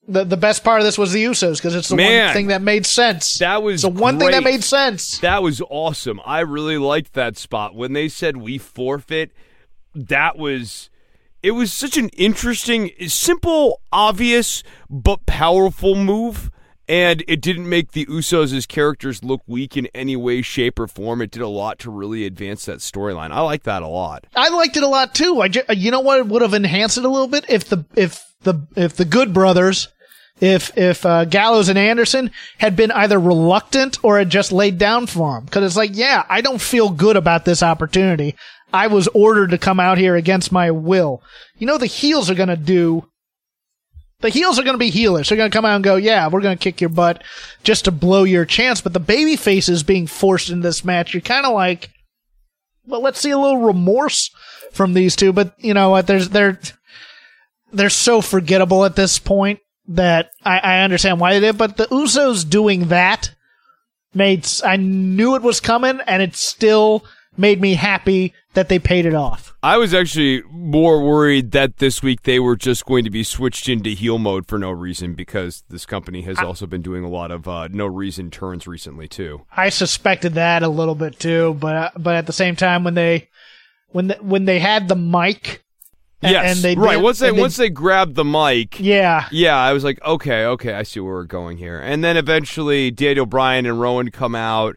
[0.07, 2.27] The, the best part of this was the Usos because it's the Man.
[2.27, 3.39] one thing that made sense.
[3.39, 5.19] That was It's the one thing that made sense.
[5.21, 6.21] That was awesome.
[6.27, 7.75] I really liked that spot.
[7.75, 9.33] When they said we forfeit,
[9.95, 10.91] that was
[11.43, 16.51] it was such an interesting, simple, obvious, but powerful move.
[16.87, 20.87] And it didn't make the Usos as characters look weak in any way, shape, or
[20.87, 21.23] form.
[21.23, 23.31] It did a lot to really advance that storyline.
[23.31, 24.27] I like that a lot.
[24.37, 25.41] I liked it a lot too.
[25.41, 28.23] I ju- you know what would have enhanced it a little bit if the if
[28.43, 29.89] the if the Good Brothers,
[30.41, 35.07] if if uh, Gallows and Anderson had been either reluctant or had just laid down
[35.07, 38.35] for him, because it's like, yeah, I don't feel good about this opportunity.
[38.73, 41.23] I was ordered to come out here against my will.
[41.57, 43.09] You know the heels are gonna do.
[44.21, 45.29] The heels are going to be healers.
[45.29, 47.23] They're going to come out and go, yeah, we're going to kick your butt
[47.63, 48.81] just to blow your chance.
[48.81, 51.91] But the baby faces being forced into this match, you're kind of like,
[52.87, 54.31] well, let's see a little remorse
[54.73, 55.35] from these two.
[55.35, 56.07] But you know what?
[56.07, 56.59] There's they're
[57.71, 61.59] they're so forgettable at this point that I, I understand why they did.
[61.59, 63.35] But the Usos doing that
[64.15, 67.05] made I knew it was coming, and it still
[67.37, 69.55] made me happy that they paid it off.
[69.63, 73.69] I was actually more worried that this week they were just going to be switched
[73.69, 77.31] into heel mode for no reason because this company has also been doing a lot
[77.31, 79.45] of uh, no reason turns recently too.
[79.55, 83.29] I suspected that a little bit too, but but at the same time, when they
[83.89, 85.64] when the, when they had the mic
[86.23, 86.95] Yes, and they right.
[86.97, 90.45] did- once they they- once they grabbed the mic, yeah, yeah, I was like, okay,
[90.47, 91.79] okay, I see where we're going here.
[91.79, 94.77] And then eventually, Daniel Bryan and Rowan come out,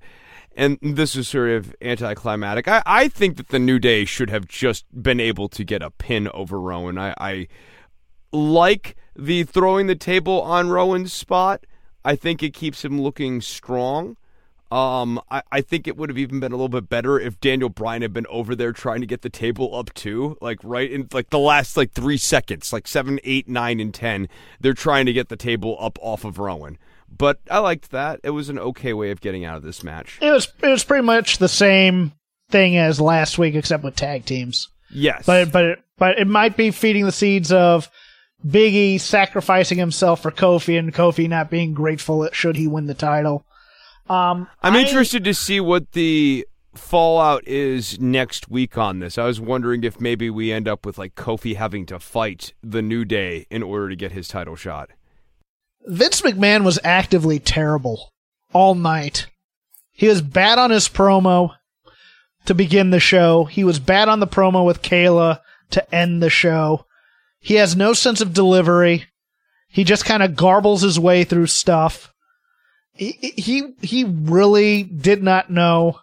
[0.57, 2.67] and this is sort of anticlimactic.
[2.67, 5.89] I, I think that the New Day should have just been able to get a
[5.91, 6.97] pin over Rowan.
[6.97, 7.47] I, I
[8.33, 11.65] like the throwing the table on Rowan's spot.
[12.03, 14.17] I think it keeps him looking strong.
[14.70, 17.70] Um, I, I think it would have even been a little bit better if Daniel
[17.70, 21.07] Bryan had been over there trying to get the table up too, like right in
[21.13, 24.28] like the last like three seconds, like seven, eight, nine, and ten.
[24.59, 26.78] They're trying to get the table up off of Rowan.
[27.09, 28.20] But I liked that.
[28.24, 30.18] It was an okay way of getting out of this match.
[30.22, 32.11] it was it was pretty much the same
[32.49, 34.68] thing as last week, except with tag teams.
[34.89, 37.89] Yes, But but but it might be feeding the seeds of
[38.45, 43.45] Biggie sacrificing himself for Kofi and Kofi not being grateful should he win the title.
[44.09, 49.17] Um, I'm I- interested to see what the fallout is next week on this.
[49.17, 52.81] I was wondering if maybe we end up with like Kofi having to fight the
[52.81, 54.89] New Day in order to get his title shot.
[55.85, 58.11] Vince McMahon was actively terrible
[58.53, 59.27] all night.
[59.91, 61.55] He was bad on his promo
[62.45, 63.45] to begin the show.
[63.45, 65.39] He was bad on the promo with Kayla
[65.71, 66.85] to end the show.
[67.39, 69.05] He has no sense of delivery.
[69.69, 72.13] He just kind of garbles his way through stuff.
[72.97, 75.99] He, he, he really did not know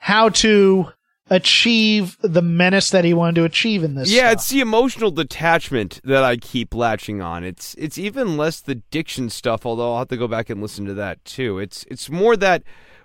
[0.00, 0.92] how to
[1.30, 4.10] achieve the menace that he wanted to achieve in this.
[4.10, 4.32] Yeah, stuff.
[4.32, 7.44] it's the emotional detachment that I keep latching on.
[7.44, 10.86] It's it's even less the diction stuff, although I'll have to go back and listen
[10.86, 11.58] to that too.
[11.58, 12.62] It's it's more that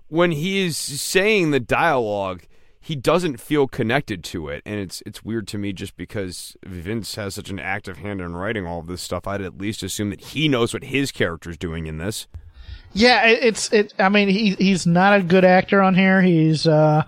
[0.08, 2.44] when he is saying the dialogue,
[2.80, 7.16] he doesn't feel connected to it, and it's it's weird to me just because Vince
[7.16, 9.28] has such an active hand in writing all of this stuff.
[9.28, 12.28] I'd at least assume that he knows what his character's doing in this.
[12.94, 13.94] Yeah, it, it's it.
[13.98, 16.22] I mean, he he's not a good actor on here.
[16.22, 17.04] He's uh,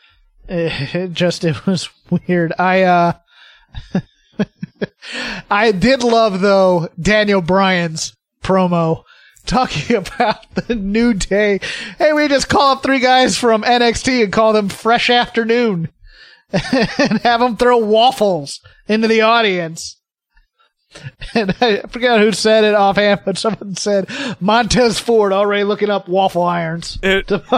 [0.48, 2.52] it just it was weird.
[2.58, 3.12] I uh,
[5.50, 9.04] I did love though Daniel Bryan's promo
[9.46, 11.60] talking about the new day.
[11.98, 15.88] Hey, we just call up three guys from NXT and call them Fresh Afternoon
[16.52, 19.95] and have them throw waffles into the audience.
[21.34, 24.08] And I forgot who said it offhand, but someone said
[24.40, 26.98] Montez Ford already looking up waffle irons.
[27.02, 27.30] It,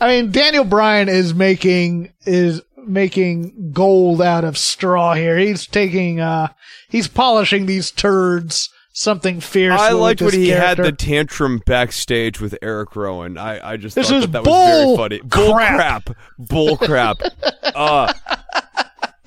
[0.00, 5.38] I mean, Daniel Bryan is making is making gold out of straw here.
[5.38, 6.48] He's taking uh
[6.88, 9.78] he's polishing these turds something fierce.
[9.78, 10.84] I liked when he character.
[10.84, 13.38] had the tantrum backstage with Eric Rowan.
[13.38, 15.20] I, I just This thought is that, that was very funny.
[15.20, 16.04] Bull crap.
[16.06, 16.16] crap.
[16.38, 17.18] Bull crap.
[17.74, 18.12] uh,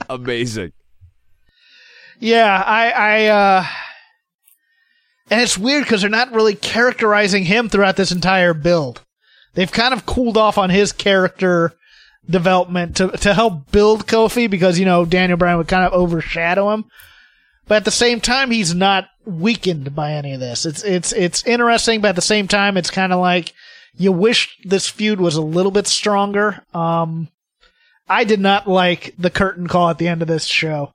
[0.10, 0.72] amazing.
[2.20, 3.66] Yeah, I, I, uh,
[5.30, 9.02] and it's weird because they're not really characterizing him throughout this entire build.
[9.54, 11.74] They've kind of cooled off on his character
[12.30, 16.72] development to, to help build Kofi because, you know, Daniel Bryan would kind of overshadow
[16.72, 16.86] him.
[17.68, 20.66] But at the same time, he's not weakened by any of this.
[20.66, 23.54] It's, it's, it's interesting, but at the same time, it's kind of like
[23.98, 26.64] you wish this feud was a little bit stronger.
[26.74, 27.30] Um,
[28.08, 30.94] I did not like the curtain call at the end of this show.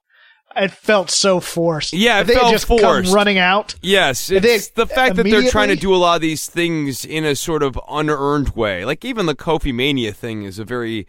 [0.57, 1.93] It felt so forced.
[1.93, 3.15] Yeah, it If they felt just come forced.
[3.15, 3.77] running out.
[3.83, 7.25] Yes, They- the fact that they're trying to do a lot of these things in
[7.25, 8.85] a sort of unearned way.
[8.85, 11.07] Like even the Kofi Mania thing is a very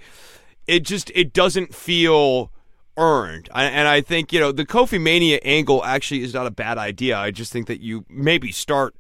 [0.68, 2.52] it just it doesn't feel
[2.98, 3.50] earned.
[3.52, 6.78] I, and I think, you know, the Kofi Mania angle actually is not a bad
[6.78, 7.18] idea.
[7.18, 8.96] I just think that you maybe start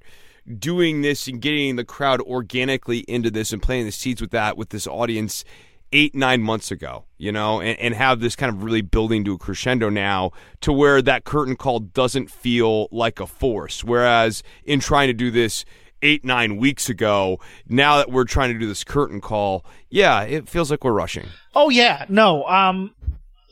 [0.57, 4.57] doing this and getting the crowd organically into this and playing the seeds with that
[4.57, 5.45] with this audience
[5.93, 9.33] eight nine months ago you know and, and have this kind of really building to
[9.33, 10.31] a crescendo now
[10.61, 15.29] to where that curtain call doesn't feel like a force whereas in trying to do
[15.31, 15.65] this
[16.01, 20.49] eight nine weeks ago now that we're trying to do this curtain call yeah it
[20.49, 22.45] feels like we're rushing Oh yeah, no.
[22.45, 22.95] Um,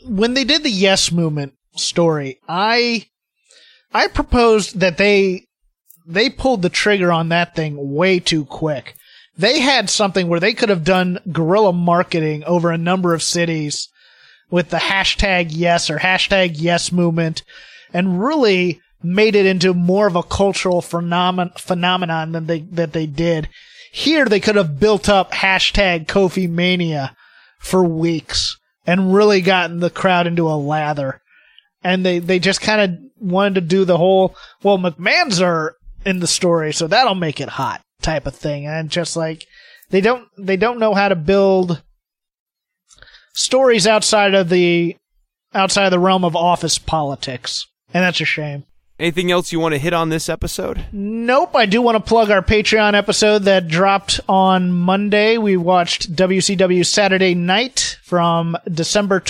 [0.06, 3.08] when they did the Yes Movement story, I,
[3.94, 5.48] I proposed that they,
[6.06, 8.96] they pulled the trigger on that thing way too quick.
[9.40, 13.88] They had something where they could have done guerrilla marketing over a number of cities
[14.52, 17.44] with the hashtag yes or hashtag yes movement
[17.94, 23.06] and really made it into more of a cultural phenomenon phenomenon than they that they
[23.06, 23.48] did.
[23.94, 27.16] Here they could have built up hashtag Kofi Mania
[27.60, 31.22] for weeks and really gotten the crowd into a lather.
[31.82, 36.20] And they, they just kind of wanted to do the whole, well, McMahon's are in
[36.20, 38.66] the story, so that'll make it hot type of thing.
[38.66, 39.46] And just like,
[39.90, 41.82] they don't, they don't know how to build
[43.34, 44.96] stories outside of the,
[45.54, 47.66] outside of the realm of office politics.
[47.94, 48.66] And that's a shame.
[49.00, 50.86] Anything else you want to hit on this episode?
[50.92, 51.56] Nope.
[51.56, 55.38] I do want to plug our Patreon episode that dropped on Monday.
[55.38, 59.22] We watched WCW Saturday Night from December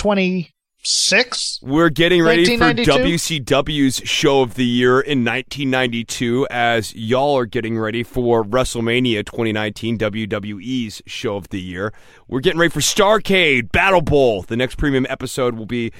[0.82, 1.62] 26th.
[1.62, 7.78] We're getting ready for WCW's show of the year in 1992 as y'all are getting
[7.78, 11.92] ready for WrestleMania 2019, WWE's show of the year.
[12.28, 14.42] We're getting ready for Starcade Battle Bowl.
[14.42, 15.92] The next premium episode will be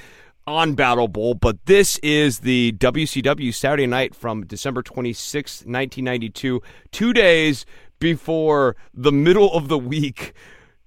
[0.47, 6.61] on Battle Bowl, but this is the WCW Saturday night from December 26th, 1992,
[6.91, 7.65] two days
[7.99, 10.33] before the middle of the week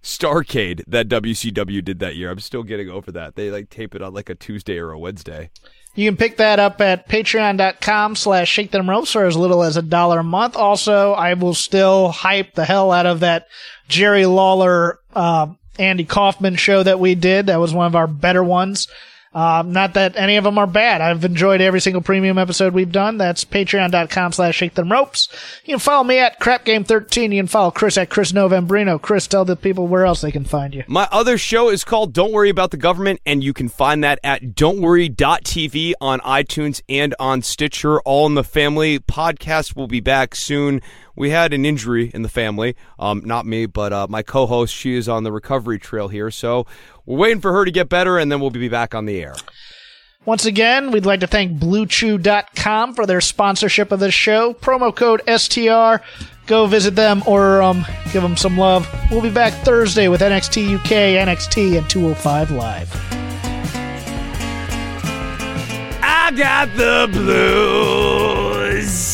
[0.04, 2.30] Starcade that WCW did that year.
[2.30, 3.34] I'm still getting over that.
[3.34, 5.50] They like tape it on like a Tuesday or a Wednesday.
[5.94, 9.76] You can pick that up at patreon.com slash shake them ropes for as little as
[9.76, 10.56] a dollar a month.
[10.56, 13.46] Also, I will still hype the hell out of that
[13.88, 15.46] Jerry Lawler, uh,
[15.78, 17.46] Andy Kaufman show that we did.
[17.46, 18.88] That was one of our better ones.
[19.34, 21.00] Um, not that any of them are bad.
[21.00, 23.18] I've enjoyed every single premium episode we've done.
[23.18, 25.28] That's patreon.com slash shake them ropes.
[25.64, 27.34] You can follow me at crapgame13.
[27.34, 29.00] You can follow Chris at Chris Novembrino.
[29.02, 30.84] Chris, tell the people where else they can find you.
[30.86, 34.20] My other show is called Don't Worry About the Government, and you can find that
[34.22, 38.00] at don'tworry.tv on iTunes and on Stitcher.
[38.02, 40.80] All in the Family podcast will be back soon.
[41.16, 42.74] We had an injury in the family.
[42.98, 44.74] Um, not me, but uh, my co host.
[44.74, 46.30] She is on the recovery trail here.
[46.30, 46.66] So
[47.06, 49.34] we're waiting for her to get better, and then we'll be back on the air.
[50.24, 54.54] Once again, we'd like to thank BlueChew.com for their sponsorship of this show.
[54.54, 56.02] Promo code STR.
[56.46, 58.88] Go visit them or um, give them some love.
[59.10, 62.90] We'll be back Thursday with NXT UK, NXT, and 205 Live.
[66.02, 69.13] I got the blues.